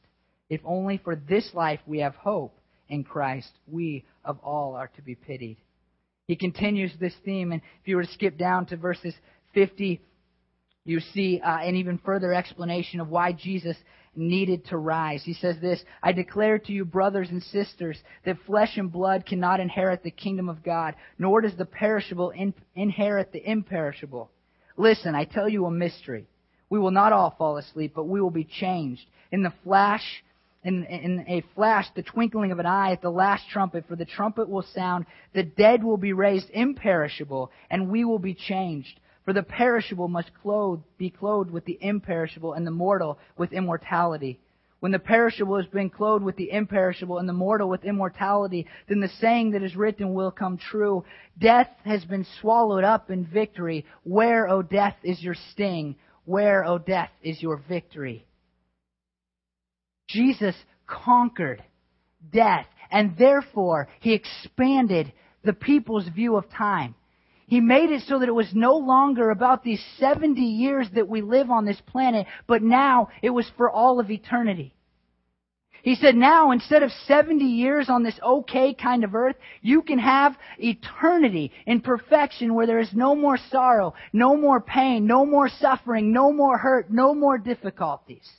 If 0.51 0.59
only 0.65 0.97
for 0.97 1.15
this 1.15 1.49
life 1.53 1.79
we 1.87 1.99
have 1.99 2.13
hope 2.15 2.59
in 2.89 3.05
Christ, 3.05 3.49
we 3.67 4.03
of 4.25 4.37
all 4.39 4.75
are 4.75 4.89
to 4.97 5.01
be 5.01 5.15
pitied. 5.15 5.55
He 6.27 6.35
continues 6.35 6.91
this 6.99 7.15
theme, 7.23 7.53
and 7.53 7.61
if 7.81 7.87
you 7.87 7.95
were 7.95 8.03
to 8.03 8.11
skip 8.11 8.37
down 8.37 8.65
to 8.65 8.75
verses 8.75 9.15
50, 9.53 10.01
you 10.83 10.99
see 10.99 11.39
uh, 11.39 11.59
an 11.59 11.75
even 11.75 11.97
further 11.99 12.33
explanation 12.33 12.99
of 12.99 13.07
why 13.07 13.31
Jesus 13.31 13.77
needed 14.13 14.65
to 14.65 14.77
rise. 14.77 15.23
He 15.23 15.35
says 15.35 15.55
this 15.61 15.81
I 16.03 16.11
declare 16.11 16.59
to 16.59 16.73
you, 16.73 16.83
brothers 16.83 17.29
and 17.29 17.41
sisters, 17.43 17.97
that 18.25 18.35
flesh 18.45 18.75
and 18.75 18.91
blood 18.91 19.25
cannot 19.25 19.61
inherit 19.61 20.03
the 20.03 20.11
kingdom 20.11 20.49
of 20.49 20.63
God, 20.63 20.95
nor 21.17 21.39
does 21.39 21.55
the 21.55 21.63
perishable 21.63 22.31
in- 22.31 22.53
inherit 22.75 23.31
the 23.31 23.49
imperishable. 23.49 24.29
Listen, 24.75 25.15
I 25.15 25.23
tell 25.23 25.47
you 25.47 25.65
a 25.65 25.71
mystery. 25.71 26.27
We 26.69 26.77
will 26.77 26.91
not 26.91 27.13
all 27.13 27.35
fall 27.37 27.55
asleep, 27.55 27.93
but 27.95 28.09
we 28.09 28.19
will 28.19 28.31
be 28.31 28.43
changed. 28.43 29.03
In 29.31 29.43
the 29.43 29.53
flash, 29.63 30.23
in, 30.63 30.83
in 30.85 31.25
a 31.27 31.43
flash, 31.55 31.87
the 31.95 32.03
twinkling 32.03 32.51
of 32.51 32.59
an 32.59 32.65
eye 32.65 32.91
at 32.91 33.01
the 33.01 33.09
last 33.09 33.49
trumpet, 33.49 33.85
for 33.87 33.95
the 33.95 34.05
trumpet 34.05 34.47
will 34.47 34.61
sound, 34.61 35.05
the 35.33 35.43
dead 35.43 35.83
will 35.83 35.97
be 35.97 36.13
raised 36.13 36.49
imperishable, 36.51 37.51
and 37.69 37.89
we 37.89 38.05
will 38.05 38.19
be 38.19 38.33
changed. 38.35 38.99
For 39.25 39.33
the 39.33 39.43
perishable 39.43 40.07
must 40.07 40.31
clothe, 40.41 40.81
be 40.97 41.09
clothed 41.09 41.51
with 41.51 41.65
the 41.65 41.77
imperishable, 41.81 42.53
and 42.53 42.65
the 42.65 42.71
mortal 42.71 43.17
with 43.37 43.53
immortality. 43.53 44.39
When 44.81 44.91
the 44.91 44.99
perishable 44.99 45.57
has 45.57 45.67
been 45.67 45.91
clothed 45.91 46.23
with 46.23 46.35
the 46.37 46.51
imperishable, 46.51 47.19
and 47.19 47.29
the 47.29 47.33
mortal 47.33 47.69
with 47.69 47.85
immortality, 47.85 48.65
then 48.87 48.99
the 48.99 49.09
saying 49.19 49.51
that 49.51 49.61
is 49.61 49.75
written 49.75 50.13
will 50.13 50.31
come 50.31 50.57
true. 50.57 51.05
Death 51.39 51.69
has 51.85 52.03
been 52.03 52.25
swallowed 52.39 52.83
up 52.83 53.11
in 53.11 53.25
victory. 53.25 53.85
Where, 54.03 54.47
O 54.47 54.63
death, 54.63 54.95
is 55.03 55.21
your 55.21 55.35
sting? 55.51 55.95
Where, 56.25 56.65
O 56.65 56.79
death, 56.79 57.11
is 57.21 57.41
your 57.41 57.57
victory? 57.69 58.25
Jesus 60.13 60.55
conquered 60.87 61.63
death, 62.31 62.67
and 62.91 63.17
therefore 63.17 63.87
he 63.99 64.13
expanded 64.13 65.11
the 65.43 65.53
people's 65.53 66.07
view 66.07 66.35
of 66.35 66.49
time. 66.49 66.95
He 67.47 67.59
made 67.59 67.89
it 67.89 68.03
so 68.07 68.19
that 68.19 68.29
it 68.29 68.33
was 68.35 68.53
no 68.53 68.77
longer 68.77 69.29
about 69.29 69.63
these 69.63 69.83
70 69.97 70.39
years 70.39 70.87
that 70.95 71.09
we 71.09 71.21
live 71.21 71.51
on 71.51 71.65
this 71.65 71.81
planet, 71.87 72.27
but 72.47 72.61
now 72.61 73.09
it 73.21 73.31
was 73.31 73.49
for 73.57 73.69
all 73.69 73.99
of 73.99 74.09
eternity. 74.09 74.73
He 75.83 75.95
said, 75.95 76.15
now 76.15 76.51
instead 76.51 76.83
of 76.83 76.91
70 77.07 77.43
years 77.43 77.89
on 77.89 78.03
this 78.03 78.19
okay 78.23 78.73
kind 78.73 79.03
of 79.03 79.15
earth, 79.15 79.35
you 79.61 79.81
can 79.81 79.97
have 79.97 80.37
eternity 80.59 81.51
in 81.65 81.81
perfection 81.81 82.53
where 82.53 82.67
there 82.67 82.79
is 82.79 82.93
no 82.93 83.15
more 83.15 83.37
sorrow, 83.49 83.95
no 84.13 84.37
more 84.37 84.61
pain, 84.61 85.07
no 85.07 85.25
more 85.25 85.49
suffering, 85.49 86.13
no 86.13 86.31
more 86.31 86.57
hurt, 86.57 86.91
no 86.91 87.15
more 87.15 87.37
difficulties. 87.37 88.29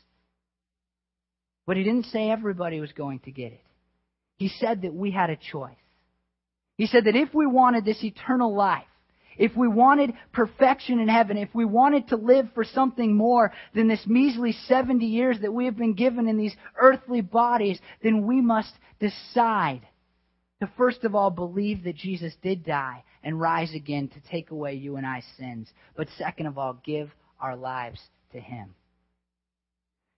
But 1.66 1.76
he 1.76 1.84
didn't 1.84 2.06
say 2.06 2.30
everybody 2.30 2.80
was 2.80 2.92
going 2.92 3.20
to 3.20 3.30
get 3.30 3.52
it. 3.52 3.64
He 4.36 4.48
said 4.48 4.82
that 4.82 4.94
we 4.94 5.10
had 5.10 5.30
a 5.30 5.36
choice. 5.36 5.76
He 6.76 6.86
said 6.86 7.04
that 7.04 7.16
if 7.16 7.32
we 7.32 7.46
wanted 7.46 7.84
this 7.84 8.02
eternal 8.02 8.54
life, 8.54 8.84
if 9.38 9.56
we 9.56 9.68
wanted 9.68 10.12
perfection 10.32 10.98
in 11.00 11.08
heaven, 11.08 11.36
if 11.36 11.48
we 11.54 11.64
wanted 11.64 12.08
to 12.08 12.16
live 12.16 12.48
for 12.54 12.64
something 12.64 13.16
more 13.16 13.52
than 13.74 13.88
this 13.88 14.06
measly 14.06 14.52
70 14.52 15.06
years 15.06 15.38
that 15.40 15.52
we 15.52 15.64
have 15.66 15.76
been 15.76 15.94
given 15.94 16.28
in 16.28 16.36
these 16.36 16.54
earthly 16.80 17.20
bodies, 17.20 17.78
then 18.02 18.26
we 18.26 18.40
must 18.40 18.72
decide 18.98 19.82
To 20.62 20.70
first 20.76 21.02
of 21.02 21.16
all 21.16 21.30
believe 21.30 21.82
that 21.84 21.96
Jesus 21.96 22.32
did 22.40 22.64
die 22.64 23.02
and 23.24 23.40
rise 23.40 23.74
again 23.74 24.08
to 24.08 24.20
take 24.30 24.52
away 24.52 24.74
you 24.74 24.96
and 24.96 25.04
I's 25.04 25.26
sins. 25.36 25.68
But 25.96 26.08
second 26.18 26.46
of 26.46 26.56
all, 26.56 26.80
give 26.84 27.10
our 27.40 27.56
lives 27.56 28.00
to 28.32 28.38
Him. 28.38 28.74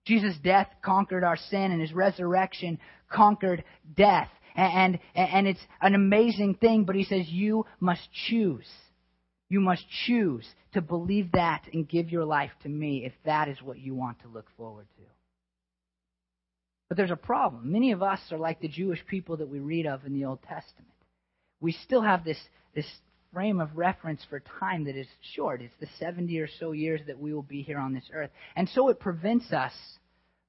Jesus' 0.04 0.36
death 0.42 0.68
conquered 0.82 1.24
our 1.24 1.36
sin 1.36 1.72
and 1.72 1.80
His 1.80 1.92
resurrection 1.92 2.78
conquered 3.10 3.64
death. 3.96 4.28
And, 4.54 4.98
and, 5.14 5.28
and 5.30 5.46
it's 5.48 5.66
an 5.80 5.94
amazing 5.94 6.54
thing, 6.54 6.84
but 6.84 6.96
He 6.96 7.04
says 7.04 7.28
you 7.28 7.66
must 7.80 8.02
choose. 8.28 8.68
You 9.48 9.60
must 9.60 9.84
choose 10.06 10.46
to 10.72 10.80
believe 10.80 11.32
that 11.32 11.62
and 11.72 11.88
give 11.88 12.10
your 12.10 12.24
life 12.24 12.50
to 12.62 12.68
me 12.68 13.04
if 13.04 13.12
that 13.24 13.48
is 13.48 13.62
what 13.62 13.78
you 13.78 13.94
want 13.94 14.20
to 14.22 14.28
look 14.28 14.46
forward 14.56 14.86
to. 14.96 15.02
But 16.88 16.96
there's 16.96 17.10
a 17.10 17.16
problem. 17.16 17.72
Many 17.72 17.92
of 17.92 18.02
us 18.02 18.20
are 18.30 18.38
like 18.38 18.60
the 18.60 18.68
Jewish 18.68 19.04
people 19.06 19.38
that 19.38 19.48
we 19.48 19.58
read 19.58 19.86
of 19.86 20.04
in 20.04 20.12
the 20.12 20.26
Old 20.26 20.42
Testament. 20.42 20.92
We 21.60 21.72
still 21.72 22.02
have 22.02 22.24
this, 22.24 22.38
this 22.74 22.86
frame 23.34 23.60
of 23.60 23.76
reference 23.76 24.24
for 24.30 24.40
time 24.60 24.84
that 24.84 24.96
is 24.96 25.08
short. 25.34 25.60
It's 25.60 25.74
the 25.80 25.88
70 25.98 26.38
or 26.38 26.48
so 26.60 26.72
years 26.72 27.00
that 27.06 27.18
we 27.18 27.34
will 27.34 27.42
be 27.42 27.62
here 27.62 27.78
on 27.78 27.92
this 27.92 28.08
earth. 28.14 28.30
And 28.56 28.68
so 28.68 28.88
it 28.88 29.00
prevents 29.00 29.52
us 29.52 29.72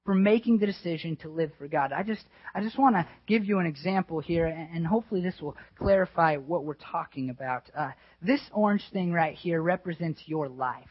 from 0.06 0.22
making 0.22 0.58
the 0.58 0.66
decision 0.66 1.16
to 1.16 1.28
live 1.28 1.50
for 1.58 1.66
God. 1.66 1.90
I 1.92 2.04
just, 2.04 2.24
I 2.54 2.62
just 2.62 2.78
want 2.78 2.94
to 2.94 3.06
give 3.26 3.44
you 3.44 3.58
an 3.58 3.66
example 3.66 4.20
here, 4.20 4.46
and 4.46 4.86
hopefully 4.86 5.20
this 5.20 5.34
will 5.42 5.56
clarify 5.76 6.36
what 6.36 6.64
we're 6.64 6.74
talking 6.74 7.28
about. 7.28 7.64
Uh, 7.76 7.90
this 8.22 8.40
orange 8.52 8.84
thing 8.92 9.12
right 9.12 9.34
here 9.34 9.60
represents 9.60 10.22
your 10.26 10.48
life. 10.48 10.88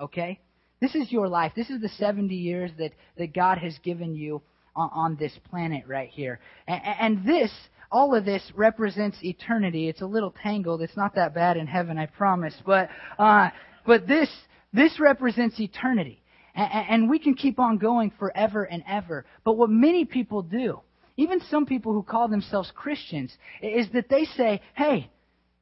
Okay? 0.00 0.40
This 0.80 0.94
is 0.94 1.10
your 1.10 1.28
life. 1.28 1.52
This 1.56 1.70
is 1.70 1.80
the 1.80 1.88
70 1.88 2.34
years 2.34 2.70
that, 2.78 2.92
that 3.18 3.34
God 3.34 3.58
has 3.58 3.76
given 3.82 4.14
you 4.14 4.42
on, 4.76 4.90
on 4.92 5.16
this 5.16 5.32
planet 5.50 5.84
right 5.88 6.08
here. 6.08 6.38
And, 6.68 6.80
and 6.84 7.26
this, 7.26 7.50
all 7.90 8.14
of 8.14 8.24
this 8.24 8.42
represents 8.54 9.18
eternity. 9.22 9.88
It's 9.88 10.02
a 10.02 10.06
little 10.06 10.34
tangled. 10.42 10.82
It's 10.82 10.96
not 10.96 11.14
that 11.14 11.34
bad 11.34 11.56
in 11.56 11.66
heaven, 11.66 11.98
I 11.98 12.06
promise. 12.06 12.54
But, 12.64 12.88
uh, 13.18 13.50
but 13.86 14.06
this, 14.06 14.28
this 14.72 14.98
represents 15.00 15.58
eternity. 15.60 16.22
And 16.54 17.10
we 17.10 17.18
can 17.18 17.34
keep 17.34 17.58
on 17.58 17.76
going 17.76 18.12
forever 18.18 18.64
and 18.64 18.82
ever. 18.88 19.26
But 19.44 19.58
what 19.58 19.68
many 19.68 20.06
people 20.06 20.40
do, 20.40 20.80
even 21.18 21.40
some 21.50 21.66
people 21.66 21.92
who 21.92 22.02
call 22.02 22.28
themselves 22.28 22.72
Christians, 22.74 23.36
is 23.60 23.88
that 23.92 24.08
they 24.08 24.24
say, 24.24 24.62
hey, 24.74 25.10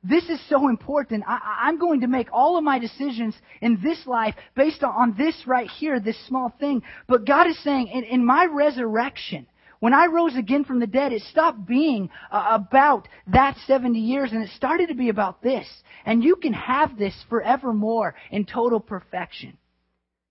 this 0.05 0.29
is 0.29 0.39
so 0.49 0.69
important. 0.69 1.25
I, 1.27 1.69
am 1.69 1.79
going 1.79 2.03
to 2.03 2.07
make 2.07 2.29
all 2.31 2.59
of 2.59 2.63
my 2.63 2.79
decisions 2.79 3.35
in 3.61 3.81
this 3.83 4.07
life 4.07 4.35
based 4.55 4.85
on 4.85 5.15
this 5.17 5.35
right 5.47 5.69
here, 5.69 5.99
this 5.99 6.19
small 6.29 6.53
thing. 6.61 6.83
But 7.09 7.27
God 7.27 7.49
is 7.49 7.59
saying, 7.65 7.89
in, 7.89 8.05
in 8.05 8.25
my 8.25 8.47
resurrection, 8.47 9.47
when 9.85 9.93
I 9.93 10.07
rose 10.07 10.35
again 10.35 10.65
from 10.65 10.81
the 10.81 10.87
dead, 10.87 11.13
it 11.13 11.21
stopped 11.31 11.67
being 11.67 12.09
uh, 12.33 12.53
about 12.53 13.07
that 13.27 13.55
70 13.67 13.99
years 13.99 14.33
and 14.33 14.43
it 14.43 14.49
started 14.57 14.89
to 14.89 14.95
be 14.95 15.11
about 15.11 15.43
this. 15.43 15.67
And 16.07 16.25
you 16.25 16.37
can 16.37 16.55
have 16.55 16.97
this 16.97 17.13
forevermore 17.29 18.15
in 18.31 18.47
total 18.47 18.81
perfection. 18.81 19.59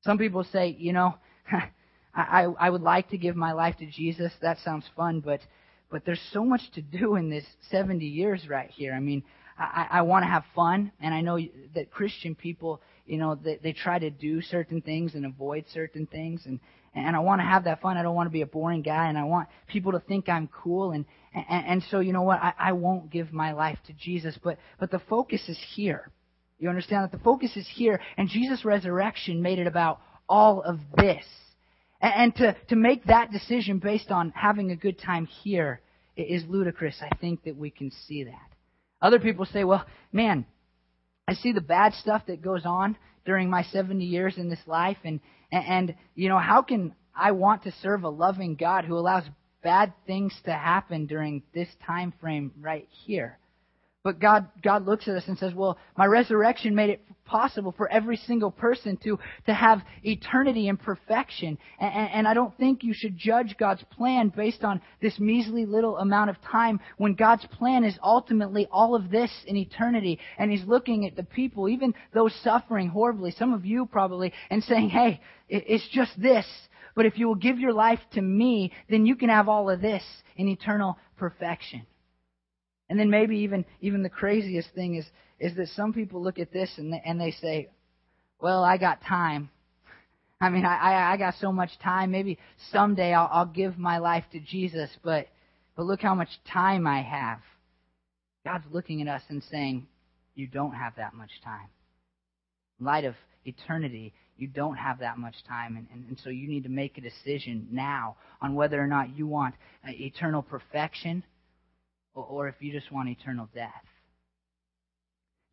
Some 0.01 0.17
people 0.17 0.43
say, 0.43 0.75
you 0.79 0.91
know, 0.91 1.13
I, 2.15 2.47
I 2.59 2.67
would 2.67 2.81
like 2.81 3.11
to 3.11 3.17
give 3.19 3.35
my 3.35 3.51
life 3.51 3.77
to 3.77 3.85
Jesus. 3.85 4.33
That 4.41 4.57
sounds 4.65 4.85
fun, 4.95 5.19
but, 5.19 5.41
but 5.91 6.03
there's 6.03 6.31
so 6.31 6.43
much 6.43 6.71
to 6.71 6.81
do 6.81 7.15
in 7.17 7.29
this 7.29 7.45
70 7.69 8.03
years 8.03 8.47
right 8.49 8.71
here. 8.71 8.95
I 8.95 8.99
mean, 9.01 9.21
I, 9.55 9.85
I 9.91 10.01
want 10.01 10.23
to 10.23 10.29
have 10.29 10.45
fun, 10.55 10.91
and 10.99 11.13
I 11.13 11.21
know 11.21 11.37
that 11.75 11.91
Christian 11.91 12.33
people, 12.33 12.81
you 13.05 13.19
know, 13.19 13.35
they, 13.35 13.59
they 13.61 13.73
try 13.73 13.99
to 13.99 14.09
do 14.09 14.41
certain 14.41 14.81
things 14.81 15.13
and 15.13 15.27
avoid 15.27 15.65
certain 15.71 16.07
things, 16.07 16.47
and 16.47 16.59
and 16.95 17.15
I 17.15 17.19
want 17.19 17.41
to 17.41 17.45
have 17.45 17.63
that 17.63 17.81
fun. 17.81 17.97
I 17.97 18.03
don't 18.03 18.15
want 18.15 18.27
to 18.27 18.33
be 18.33 18.41
a 18.41 18.47
boring 18.47 18.81
guy, 18.81 19.07
and 19.07 19.17
I 19.17 19.23
want 19.23 19.49
people 19.67 19.93
to 19.93 19.99
think 19.99 20.29
I'm 20.29 20.47
cool, 20.47 20.91
and 20.91 21.05
and, 21.33 21.65
and 21.65 21.83
so 21.89 21.99
you 21.99 22.13
know 22.13 22.21
what? 22.21 22.41
I, 22.41 22.53
I 22.57 22.71
won't 22.73 23.09
give 23.09 23.33
my 23.33 23.53
life 23.53 23.79
to 23.87 23.93
Jesus, 23.93 24.37
but 24.43 24.57
but 24.79 24.91
the 24.91 24.99
focus 25.09 25.41
is 25.47 25.57
here. 25.75 26.11
You 26.59 26.69
understand 26.69 27.03
that 27.03 27.11
the 27.11 27.23
focus 27.23 27.57
is 27.57 27.67
here, 27.73 27.99
and 28.17 28.29
Jesus' 28.29 28.63
resurrection 28.63 29.41
made 29.41 29.59
it 29.59 29.67
about 29.67 29.99
all 30.29 30.61
of 30.61 30.79
this. 30.95 31.25
And, 31.99 32.13
and 32.15 32.35
to, 32.35 32.55
to 32.69 32.75
make 32.75 33.05
that 33.05 33.31
decision 33.31 33.79
based 33.79 34.11
on 34.11 34.31
having 34.35 34.71
a 34.71 34.75
good 34.75 34.99
time 34.99 35.25
here 35.25 35.81
is 36.15 36.43
ludicrous. 36.47 36.95
I 37.01 37.15
think 37.17 37.43
that 37.43 37.57
we 37.57 37.69
can 37.69 37.91
see 38.07 38.23
that. 38.25 38.49
Other 39.01 39.19
people 39.19 39.45
say, 39.45 39.63
well, 39.63 39.85
man, 40.11 40.45
I 41.27 41.33
see 41.33 41.51
the 41.51 41.61
bad 41.61 41.93
stuff 41.95 42.23
that 42.27 42.41
goes 42.41 42.65
on 42.65 42.97
during 43.25 43.49
my 43.49 43.63
70 43.63 44.03
years 44.03 44.37
in 44.37 44.49
this 44.49 44.59
life, 44.65 44.97
and, 45.03 45.19
and, 45.57 45.95
you 46.15 46.29
know, 46.29 46.39
how 46.39 46.61
can 46.61 46.93
I 47.15 47.31
want 47.31 47.63
to 47.63 47.71
serve 47.81 48.03
a 48.03 48.09
loving 48.09 48.55
God 48.55 48.85
who 48.85 48.97
allows 48.97 49.23
bad 49.61 49.93
things 50.05 50.33
to 50.45 50.53
happen 50.53 51.05
during 51.05 51.43
this 51.53 51.69
time 51.85 52.13
frame 52.19 52.51
right 52.59 52.87
here? 53.05 53.37
But 54.03 54.19
God, 54.19 54.49
God 54.61 54.85
looks 54.85 55.07
at 55.07 55.15
us 55.15 55.23
and 55.27 55.37
says, 55.37 55.53
well, 55.53 55.77
my 55.97 56.05
resurrection 56.05 56.75
made 56.75 56.89
it 56.89 57.05
possible 57.23 57.73
for 57.77 57.89
every 57.89 58.17
single 58.17 58.51
person 58.51 58.97
to, 58.97 59.17
to 59.45 59.53
have 59.53 59.81
eternity 60.03 60.67
and 60.67 60.77
perfection. 60.77 61.57
And, 61.79 62.09
and 62.13 62.27
I 62.27 62.33
don't 62.33 62.55
think 62.57 62.83
you 62.83 62.93
should 62.93 63.17
judge 63.17 63.55
God's 63.57 63.83
plan 63.91 64.27
based 64.35 64.65
on 64.65 64.81
this 65.01 65.19
measly 65.19 65.65
little 65.65 65.97
amount 65.97 66.31
of 66.31 66.41
time 66.41 66.81
when 66.97 67.13
God's 67.13 67.45
plan 67.45 67.85
is 67.85 67.97
ultimately 68.03 68.67
all 68.69 68.93
of 68.93 69.09
this 69.09 69.31
in 69.47 69.55
eternity. 69.55 70.19
And 70.37 70.51
He's 70.51 70.65
looking 70.65 71.05
at 71.05 71.15
the 71.15 71.23
people, 71.23 71.69
even 71.69 71.93
those 72.13 72.35
suffering 72.43 72.89
horribly, 72.89 73.31
some 73.31 73.53
of 73.53 73.65
you 73.65 73.85
probably, 73.85 74.33
and 74.49 74.61
saying, 74.63 74.89
hey, 74.89 75.21
it's 75.47 75.87
just 75.89 76.21
this. 76.21 76.45
But 76.93 77.05
if 77.05 77.17
you 77.17 77.27
will 77.27 77.35
give 77.35 77.57
your 77.57 77.73
life 77.73 77.99
to 78.13 78.21
me, 78.21 78.73
then 78.89 79.05
you 79.05 79.15
can 79.15 79.29
have 79.29 79.47
all 79.47 79.69
of 79.69 79.81
this 79.81 80.03
in 80.35 80.49
eternal 80.49 80.97
perfection. 81.17 81.85
And 82.93 82.99
then 82.99 83.09
maybe 83.09 83.39
even 83.39 83.65
even 83.81 84.03
the 84.03 84.09
craziest 84.09 84.69
thing 84.75 84.93
is 84.93 85.05
is 85.39 85.55
that 85.55 85.69
some 85.69 85.93
people 85.93 86.21
look 86.21 86.37
at 86.37 86.53
this 86.53 86.69
and 86.77 86.93
they, 86.93 87.01
and 87.03 87.19
they 87.19 87.31
say, 87.31 87.69
"Well, 88.39 88.63
I 88.63 88.77
got 88.77 89.01
time. 89.01 89.49
I 90.41 90.51
mean, 90.51 90.63
I, 90.63 90.75
I 90.77 91.13
I 91.13 91.17
got 91.17 91.33
so 91.41 91.51
much 91.51 91.71
time. 91.79 92.11
Maybe 92.11 92.37
someday 92.71 93.11
I'll, 93.11 93.27
I'll 93.31 93.45
give 93.47 93.79
my 93.79 93.97
life 93.97 94.25
to 94.33 94.39
Jesus, 94.39 94.91
but 95.03 95.25
but 95.75 95.87
look 95.87 96.01
how 96.01 96.13
much 96.13 96.29
time 96.47 96.85
I 96.85 97.01
have." 97.01 97.39
God's 98.45 98.65
looking 98.71 99.01
at 99.01 99.07
us 99.07 99.23
and 99.27 99.41
saying, 99.49 99.87
"You 100.35 100.45
don't 100.45 100.75
have 100.75 100.93
that 100.97 101.15
much 101.15 101.31
time." 101.43 101.69
In 102.79 102.85
light 102.85 103.05
of 103.05 103.15
eternity, 103.43 104.13
you 104.37 104.45
don't 104.45 104.77
have 104.77 104.99
that 104.99 105.17
much 105.17 105.43
time, 105.47 105.77
and, 105.77 105.87
and, 105.91 106.09
and 106.09 106.19
so 106.23 106.29
you 106.29 106.47
need 106.47 106.65
to 106.65 106.69
make 106.69 106.99
a 106.99 107.01
decision 107.01 107.69
now 107.71 108.17
on 108.39 108.53
whether 108.53 108.79
or 108.79 108.85
not 108.85 109.17
you 109.17 109.25
want 109.25 109.55
uh, 109.83 109.89
eternal 109.93 110.43
perfection 110.43 111.23
or, 112.13 112.23
or 112.23 112.47
if 112.47 112.55
you 112.59 112.71
just 112.71 112.91
want 112.91 113.09
eternal 113.09 113.49
death. 113.53 113.71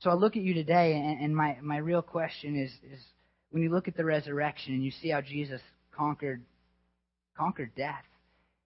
So 0.01 0.11
I 0.11 0.15
look 0.15 0.37
at 0.37 0.43
you 0.43 0.55
today, 0.55 0.95
and, 0.95 1.21
and 1.21 1.37
my, 1.37 1.59
my 1.61 1.77
real 1.77 2.01
question 2.03 2.57
is, 2.57 2.71
is 2.91 3.01
when 3.51 3.63
you 3.63 3.71
look 3.71 3.87
at 3.87 3.97
the 3.97 4.05
resurrection 4.05 4.75
and 4.75 4.85
you 4.85 4.91
see 4.91 5.11
how 5.11 5.21
Jesus 5.21 5.61
conquered 5.95 6.43
conquered 7.37 7.75
death, 7.75 8.05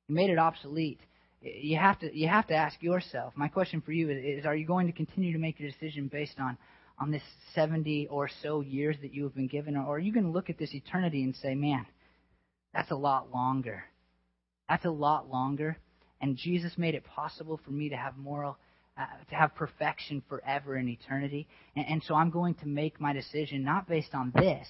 he 0.07 0.15
made 0.15 0.31
it 0.31 0.39
obsolete. 0.39 1.01
You 1.41 1.77
have 1.77 1.99
to 2.01 2.17
you 2.17 2.29
have 2.29 2.47
to 2.49 2.55
ask 2.55 2.83
yourself. 2.83 3.33
My 3.37 3.49
question 3.49 3.81
for 3.81 3.93
you 3.93 4.11
is, 4.11 4.41
is: 4.41 4.47
Are 4.47 4.57
you 4.57 4.67
going 4.67 4.87
to 4.87 4.93
continue 4.93 5.33
to 5.33 5.39
make 5.39 5.59
your 5.59 5.71
decision 5.71 6.09
based 6.09 6.39
on 6.39 6.57
on 6.99 7.11
this 7.11 7.23
70 7.55 8.07
or 8.11 8.31
so 8.43 8.61
years 8.61 8.97
that 9.03 9.13
you 9.13 9.25
have 9.25 9.35
been 9.35 9.49
given, 9.49 9.77
or 9.77 9.97
are 9.97 9.99
you 9.99 10.13
going 10.13 10.25
to 10.25 10.31
look 10.31 10.49
at 10.49 10.59
this 10.59 10.73
eternity 10.73 11.23
and 11.25 11.35
say, 11.37 11.55
"Man, 11.55 11.85
that's 12.73 12.91
a 12.93 12.97
lot 12.97 13.33
longer. 13.33 13.85
That's 14.69 14.85
a 14.85 14.91
lot 14.91 15.29
longer." 15.29 15.79
And 16.25 16.39
Jesus 16.39 16.79
made 16.79 16.95
it 16.95 17.05
possible 17.05 17.61
for 17.63 17.71
me 17.71 17.91
to 17.91 17.97
have 17.97 18.17
moral, 18.17 18.57
uh, 18.97 19.05
to 19.29 19.35
have 19.35 19.55
perfection 19.55 20.23
forever 20.27 20.75
in 20.75 20.89
eternity. 20.89 21.47
And, 21.77 21.85
and 21.87 22.03
so 22.03 22.15
I'm 22.15 22.31
going 22.31 22.55
to 22.55 22.67
make 22.67 22.99
my 22.99 23.13
decision 23.13 23.63
not 23.63 23.87
based 23.87 24.15
on 24.15 24.33
this, 24.35 24.67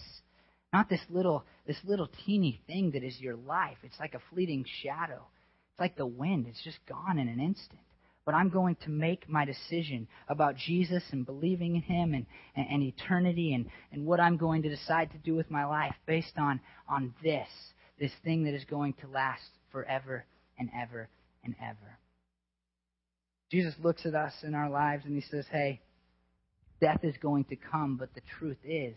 not 0.72 0.88
this 0.88 1.02
little, 1.08 1.44
this 1.64 1.76
little 1.84 2.08
teeny 2.26 2.60
thing 2.66 2.90
that 2.90 3.04
is 3.04 3.20
your 3.20 3.36
life. 3.36 3.76
It's 3.84 4.00
like 4.00 4.14
a 4.14 4.22
fleeting 4.32 4.64
shadow. 4.82 5.28
It's 5.70 5.78
like 5.78 5.96
the 5.96 6.06
wind. 6.06 6.46
It's 6.48 6.64
just 6.64 6.84
gone 6.88 7.20
in 7.20 7.28
an 7.28 7.38
instant. 7.38 7.78
But 8.26 8.34
I'm 8.34 8.48
going 8.48 8.74
to 8.82 8.90
make 8.90 9.28
my 9.28 9.44
decision 9.44 10.08
about 10.28 10.56
Jesus 10.56 11.04
and 11.12 11.24
believing 11.24 11.76
in 11.76 11.82
Him 11.82 12.14
and, 12.14 12.26
and, 12.56 12.66
and 12.68 12.82
eternity 12.82 13.54
and, 13.54 13.66
and 13.92 14.06
what 14.06 14.18
I'm 14.18 14.38
going 14.38 14.62
to 14.62 14.70
decide 14.70 15.12
to 15.12 15.18
do 15.18 15.36
with 15.36 15.52
my 15.52 15.66
life 15.66 15.94
based 16.04 16.36
on, 16.36 16.58
on 16.88 17.14
this, 17.22 17.46
this 18.00 18.12
thing 18.24 18.42
that 18.42 18.54
is 18.54 18.64
going 18.64 18.94
to 19.02 19.06
last 19.06 19.50
forever 19.70 20.24
and 20.58 20.68
ever 20.76 21.08
and 21.44 21.54
ever. 21.60 21.98
Jesus 23.50 23.74
looks 23.82 24.06
at 24.06 24.14
us 24.14 24.32
in 24.42 24.54
our 24.54 24.70
lives 24.70 25.04
and 25.04 25.14
he 25.14 25.22
says, 25.30 25.46
Hey, 25.50 25.80
death 26.80 27.00
is 27.02 27.14
going 27.20 27.44
to 27.44 27.56
come, 27.56 27.96
but 27.96 28.14
the 28.14 28.22
truth 28.38 28.58
is, 28.64 28.94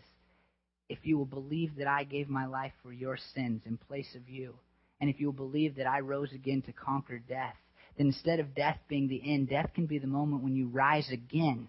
if 0.88 0.98
you 1.02 1.18
will 1.18 1.26
believe 1.26 1.76
that 1.76 1.86
I 1.86 2.04
gave 2.04 2.28
my 2.28 2.46
life 2.46 2.72
for 2.82 2.92
your 2.92 3.18
sins 3.34 3.62
in 3.66 3.76
place 3.76 4.14
of 4.16 4.28
you, 4.28 4.54
and 5.00 5.10
if 5.10 5.20
you 5.20 5.26
will 5.26 5.32
believe 5.32 5.76
that 5.76 5.86
I 5.86 6.00
rose 6.00 6.32
again 6.32 6.62
to 6.62 6.72
conquer 6.72 7.18
death, 7.18 7.54
then 7.96 8.08
instead 8.08 8.40
of 8.40 8.54
death 8.54 8.78
being 8.88 9.08
the 9.08 9.22
end, 9.24 9.48
death 9.48 9.70
can 9.74 9.86
be 9.86 9.98
the 9.98 10.06
moment 10.06 10.42
when 10.42 10.56
you 10.56 10.68
rise 10.68 11.08
again 11.12 11.68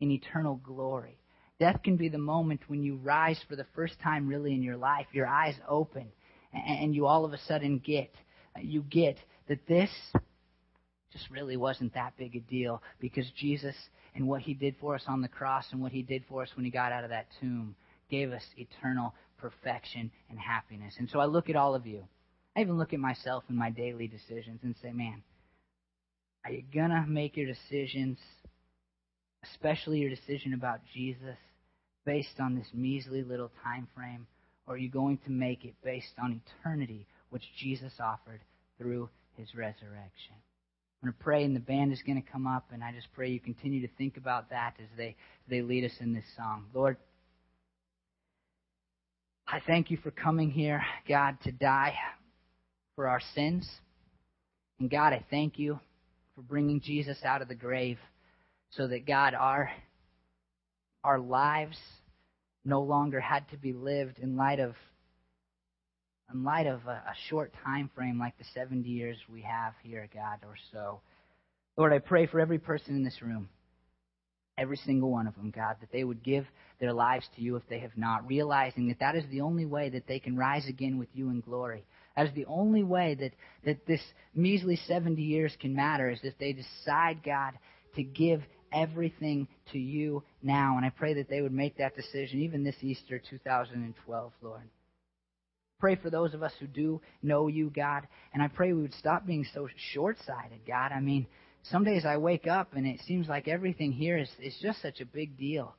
in 0.00 0.10
eternal 0.10 0.56
glory. 0.56 1.18
Death 1.58 1.82
can 1.82 1.96
be 1.96 2.08
the 2.08 2.18
moment 2.18 2.60
when 2.66 2.82
you 2.82 2.96
rise 2.96 3.40
for 3.48 3.56
the 3.56 3.66
first 3.74 3.94
time 4.00 4.28
really 4.28 4.52
in 4.52 4.62
your 4.62 4.76
life, 4.76 5.06
your 5.12 5.26
eyes 5.26 5.54
open, 5.68 6.08
and 6.52 6.94
you 6.94 7.06
all 7.06 7.24
of 7.24 7.32
a 7.32 7.38
sudden 7.46 7.78
get, 7.78 8.14
you 8.60 8.82
get 8.82 9.16
that 9.48 9.66
this 9.66 9.90
just 11.12 11.30
really 11.30 11.56
wasn't 11.56 11.94
that 11.94 12.16
big 12.16 12.34
a 12.36 12.40
deal 12.40 12.82
because 13.00 13.26
Jesus 13.38 13.76
and 14.14 14.26
what 14.26 14.42
he 14.42 14.54
did 14.54 14.74
for 14.80 14.94
us 14.94 15.04
on 15.06 15.22
the 15.22 15.28
cross 15.28 15.66
and 15.70 15.80
what 15.80 15.92
he 15.92 16.02
did 16.02 16.24
for 16.28 16.42
us 16.42 16.48
when 16.56 16.64
he 16.64 16.70
got 16.70 16.92
out 16.92 17.04
of 17.04 17.10
that 17.10 17.26
tomb 17.40 17.74
gave 18.10 18.32
us 18.32 18.42
eternal 18.56 19.14
perfection 19.38 20.10
and 20.30 20.38
happiness. 20.38 20.94
And 20.98 21.08
so 21.08 21.20
I 21.20 21.26
look 21.26 21.48
at 21.48 21.56
all 21.56 21.74
of 21.74 21.86
you. 21.86 22.04
I 22.56 22.60
even 22.60 22.78
look 22.78 22.92
at 22.92 23.00
myself 23.00 23.44
in 23.48 23.56
my 23.56 23.70
daily 23.70 24.06
decisions 24.06 24.60
and 24.62 24.74
say, 24.82 24.92
man, 24.92 25.22
are 26.44 26.52
you 26.52 26.62
going 26.72 26.90
to 26.90 27.04
make 27.08 27.36
your 27.36 27.46
decisions, 27.46 28.18
especially 29.52 29.98
your 29.98 30.10
decision 30.10 30.54
about 30.54 30.80
Jesus, 30.92 31.36
based 32.04 32.38
on 32.38 32.54
this 32.54 32.68
measly 32.72 33.22
little 33.22 33.50
time 33.62 33.88
frame? 33.94 34.26
Or 34.66 34.74
are 34.74 34.78
you 34.78 34.90
going 34.90 35.18
to 35.24 35.30
make 35.30 35.64
it 35.64 35.74
based 35.82 36.14
on 36.22 36.40
eternity, 36.62 37.06
which 37.30 37.42
Jesus 37.58 37.92
offered 38.00 38.40
through 38.78 39.08
his 39.36 39.54
resurrection? 39.54 40.34
I'm 41.02 41.10
going 41.10 41.14
to 41.18 41.24
pray, 41.24 41.44
and 41.44 41.54
the 41.54 41.60
band 41.60 41.92
is 41.92 42.00
going 42.06 42.22
to 42.22 42.30
come 42.30 42.46
up, 42.46 42.66
and 42.72 42.82
I 42.82 42.92
just 42.92 43.08
pray 43.12 43.28
you 43.28 43.40
continue 43.40 43.86
to 43.86 43.92
think 43.98 44.16
about 44.16 44.50
that 44.50 44.74
as 44.78 44.88
they, 44.96 45.16
they 45.48 45.60
lead 45.60 45.84
us 45.84 45.92
in 46.00 46.14
this 46.14 46.24
song. 46.36 46.64
Lord, 46.72 46.96
I 49.46 49.60
thank 49.66 49.90
you 49.90 49.98
for 49.98 50.10
coming 50.10 50.50
here, 50.50 50.82
God, 51.06 51.36
to 51.44 51.52
die 51.52 51.94
for 52.96 53.08
our 53.08 53.20
sins. 53.34 53.68
And 54.80 54.90
God, 54.90 55.12
I 55.12 55.24
thank 55.30 55.58
you 55.58 55.78
for 56.34 56.42
bringing 56.42 56.80
Jesus 56.80 57.18
out 57.24 57.42
of 57.42 57.48
the 57.48 57.54
grave 57.54 57.98
so 58.70 58.88
that, 58.88 59.06
God, 59.06 59.34
our, 59.34 59.70
our 61.04 61.18
lives 61.18 61.76
no 62.64 62.80
longer 62.82 63.20
had 63.20 63.48
to 63.50 63.56
be 63.56 63.72
lived 63.72 64.18
in 64.18 64.36
light 64.36 64.58
of 64.58 64.74
in 66.32 66.44
light 66.44 66.66
of 66.66 66.86
a, 66.86 66.90
a 66.90 67.14
short 67.28 67.52
time 67.64 67.90
frame 67.94 68.18
like 68.18 68.36
the 68.38 68.44
70 68.54 68.88
years 68.88 69.16
we 69.30 69.42
have 69.42 69.74
here, 69.82 70.08
God, 70.12 70.38
or 70.44 70.56
so. 70.72 71.00
Lord, 71.76 71.92
I 71.92 71.98
pray 71.98 72.26
for 72.26 72.40
every 72.40 72.58
person 72.58 72.96
in 72.96 73.04
this 73.04 73.20
room, 73.20 73.48
every 74.56 74.76
single 74.76 75.10
one 75.10 75.26
of 75.26 75.34
them, 75.34 75.52
God, 75.54 75.76
that 75.80 75.92
they 75.92 76.04
would 76.04 76.22
give 76.22 76.46
their 76.80 76.92
lives 76.92 77.28
to 77.36 77.42
you 77.42 77.56
if 77.56 77.62
they 77.68 77.80
have 77.80 77.96
not, 77.96 78.26
realizing 78.26 78.88
that 78.88 79.00
that 79.00 79.16
is 79.16 79.24
the 79.30 79.40
only 79.40 79.66
way 79.66 79.88
that 79.90 80.06
they 80.06 80.18
can 80.18 80.36
rise 80.36 80.68
again 80.68 80.98
with 80.98 81.08
you 81.14 81.30
in 81.30 81.40
glory. 81.40 81.84
That 82.16 82.26
is 82.26 82.34
the 82.34 82.46
only 82.46 82.84
way 82.84 83.16
that, 83.16 83.32
that 83.64 83.86
this 83.86 84.02
measly 84.34 84.76
70 84.86 85.20
years 85.20 85.56
can 85.60 85.74
matter, 85.74 86.10
is 86.10 86.20
if 86.22 86.38
they 86.38 86.52
decide, 86.52 87.22
God, 87.24 87.54
to 87.96 88.02
give 88.04 88.42
everything 88.72 89.48
to 89.72 89.78
you 89.78 90.22
now. 90.42 90.76
And 90.76 90.86
I 90.86 90.90
pray 90.90 91.14
that 91.14 91.28
they 91.28 91.40
would 91.40 91.52
make 91.52 91.78
that 91.78 91.96
decision 91.96 92.40
even 92.42 92.62
this 92.62 92.76
Easter 92.82 93.20
2012, 93.30 94.32
Lord. 94.42 94.62
Pray 95.84 95.96
for 95.96 96.08
those 96.08 96.32
of 96.32 96.42
us 96.42 96.54
who 96.58 96.66
do 96.66 97.02
know 97.22 97.46
you, 97.46 97.68
God. 97.68 98.08
And 98.32 98.42
I 98.42 98.48
pray 98.48 98.72
we 98.72 98.80
would 98.80 98.94
stop 98.94 99.26
being 99.26 99.44
so 99.52 99.68
short 99.92 100.16
sighted, 100.24 100.60
God. 100.66 100.92
I 100.92 101.00
mean, 101.00 101.26
some 101.64 101.84
days 101.84 102.06
I 102.06 102.16
wake 102.16 102.46
up 102.46 102.72
and 102.72 102.86
it 102.86 103.00
seems 103.06 103.28
like 103.28 103.48
everything 103.48 103.92
here 103.92 104.16
is, 104.16 104.30
is 104.40 104.56
just 104.62 104.80
such 104.80 105.02
a 105.02 105.04
big 105.04 105.36
deal. 105.36 105.76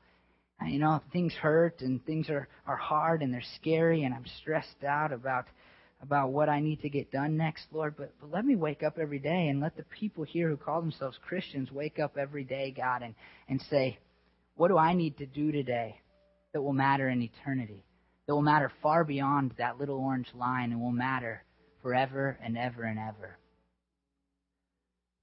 You 0.64 0.78
know, 0.78 1.02
things 1.12 1.34
hurt 1.34 1.82
and 1.82 2.06
things 2.06 2.30
are, 2.30 2.48
are 2.68 2.76
hard 2.76 3.24
and 3.24 3.34
they're 3.34 3.42
scary 3.60 4.04
and 4.04 4.14
I'm 4.14 4.28
stressed 4.42 4.84
out 4.88 5.12
about 5.12 5.46
about 6.04 6.30
what 6.30 6.50
I 6.50 6.60
need 6.60 6.84
to 6.84 6.90
get 6.90 7.12
done 7.12 7.36
next, 7.36 7.66
Lord. 7.72 7.96
But, 7.98 8.14
but 8.22 8.30
let 8.30 8.46
me 8.46 8.56
wake 8.56 8.84
up 8.84 9.00
every 9.02 9.18
day 9.18 9.48
and 9.48 9.60
let 9.60 9.76
the 9.76 9.86
people 9.86 10.24
here 10.24 10.50
who 10.50 10.56
call 10.56 10.82
themselves 10.82 11.18
Christians 11.28 11.72
wake 11.72 11.98
up 11.98 12.16
every 12.16 12.44
day, 12.44 12.72
God, 12.78 13.02
and, 13.02 13.16
and 13.50 13.60
say, 13.72 13.98
what 14.56 14.68
do 14.68 14.78
I 14.78 14.94
need 14.94 15.18
to 15.18 15.26
do 15.26 15.52
today 15.52 16.00
that 16.54 16.62
will 16.62 16.74
matter 16.74 17.10
in 17.10 17.24
eternity? 17.24 17.85
That 18.28 18.34
will 18.34 18.42
matter 18.42 18.72
far 18.82 19.04
beyond 19.04 19.54
that 19.58 19.80
little 19.80 20.00
orange 20.00 20.30
line 20.34 20.72
and 20.72 20.82
will 20.82 20.92
matter 20.92 21.44
forever 21.82 22.38
and 22.44 22.58
ever 22.58 22.84
and 22.84 22.98
ever. 22.98 23.38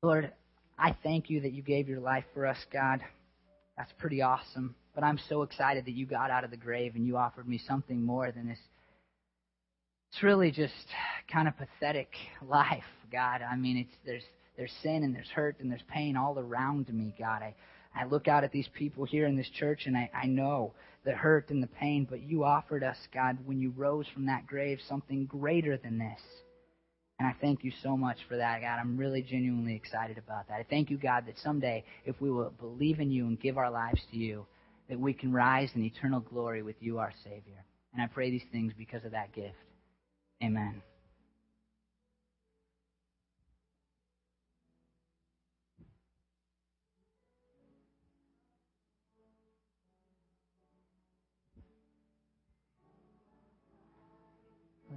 Lord, 0.03 0.33
I 0.79 0.97
thank 1.03 1.31
you 1.31 1.41
that 1.41 1.53
you 1.53 1.63
gave 1.63 1.89
your 1.89 2.01
life 2.01 2.25
for 2.35 2.47
us, 2.47 2.59
God. 2.73 3.01
That's 3.77 3.93
pretty 3.99 4.23
awesome. 4.23 4.75
But 4.95 5.05
I'm 5.05 5.19
so 5.29 5.43
excited 5.43 5.87
that 5.87 5.95
you 5.95 6.07
got 6.07 6.31
out 6.31 6.45
of 6.45 6.51
the 6.51 6.57
grave 6.57 6.95
and 6.95 7.07
you 7.07 7.17
offered 7.17 7.49
me 7.49 7.59
something 7.67 8.03
more 8.03 8.31
than 8.31 8.49
this. 8.49 8.59
It's 10.13 10.23
really 10.23 10.51
just 10.51 10.75
kind 11.33 11.49
of 11.49 11.55
pathetic 11.57 12.11
life, 12.47 12.85
God. 13.11 13.41
I 13.43 13.57
mean, 13.57 13.79
it's 13.79 13.97
there's 14.05 14.25
there's 14.57 14.73
sin 14.83 15.03
and 15.03 15.15
there's 15.15 15.31
hurt 15.31 15.57
and 15.61 15.71
there's 15.71 15.83
pain 15.89 16.17
all 16.17 16.39
around 16.39 16.93
me, 16.93 17.15
God. 17.19 17.43
I 17.43 17.55
I 17.95 18.05
look 18.05 18.29
out 18.29 18.45
at 18.45 18.53
these 18.53 18.69
people 18.75 19.05
here 19.05 19.27
in 19.27 19.37
this 19.37 19.49
church 19.59 19.83
and 19.87 19.97
I, 19.97 20.11
I 20.15 20.27
know 20.27 20.73
the 21.05 21.13
hurt 21.13 21.51
and 21.51 21.63
the 21.63 21.69
pain, 21.69 22.07
but 22.09 22.23
you 22.23 22.45
offered 22.45 22.83
us, 22.83 22.97
God, 23.13 23.39
when 23.45 23.61
you 23.61 23.73
rose 23.77 24.07
from 24.15 24.27
that 24.27 24.47
grave, 24.47 24.79
something 24.89 25.27
greater 25.27 25.77
than 25.77 25.99
this. 25.99 26.21
And 27.19 27.29
I 27.29 27.35
thank 27.41 27.63
you 27.63 27.73
so 27.83 27.97
much 27.97 28.19
for 28.29 28.37
that, 28.37 28.61
God. 28.63 28.79
I'm 28.81 28.97
really 28.97 29.23
genuinely 29.23 29.75
excited 29.75 30.19
about 30.19 30.49
that. 30.49 30.55
I 30.55 30.67
thank 30.69 30.91
you, 30.91 30.97
God, 30.97 31.27
that 31.27 31.39
someday, 31.39 31.85
if 32.05 32.21
we 32.21 32.31
will 32.31 32.51
believe 32.51 32.99
in 33.01 33.11
you 33.11 33.27
and 33.27 33.41
give 33.41 33.59
our 33.59 33.71
lives 33.71 34.01
to 34.11 34.17
you, 34.17 34.47
that 34.89 34.99
we 34.99 35.13
can 35.13 35.33
rise 35.33 35.71
in 35.75 35.85
eternal 35.85 36.21
glory 36.21 36.63
with 36.63 36.77
you, 36.81 36.99
our 36.99 37.13
Savior. 37.23 37.65
And 37.93 38.03
I 38.03 38.07
pray 38.07 38.31
these 38.31 38.43
things 38.51 38.73
because 38.77 39.05
of 39.05 39.13
that 39.13 39.33
gift. 39.33 39.55
Amen. 40.43 40.83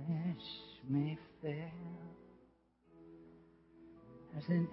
Flesh 0.05 0.49
may 0.89 1.17
fail. 1.41 1.71
As 4.37 4.49
an 4.49 4.67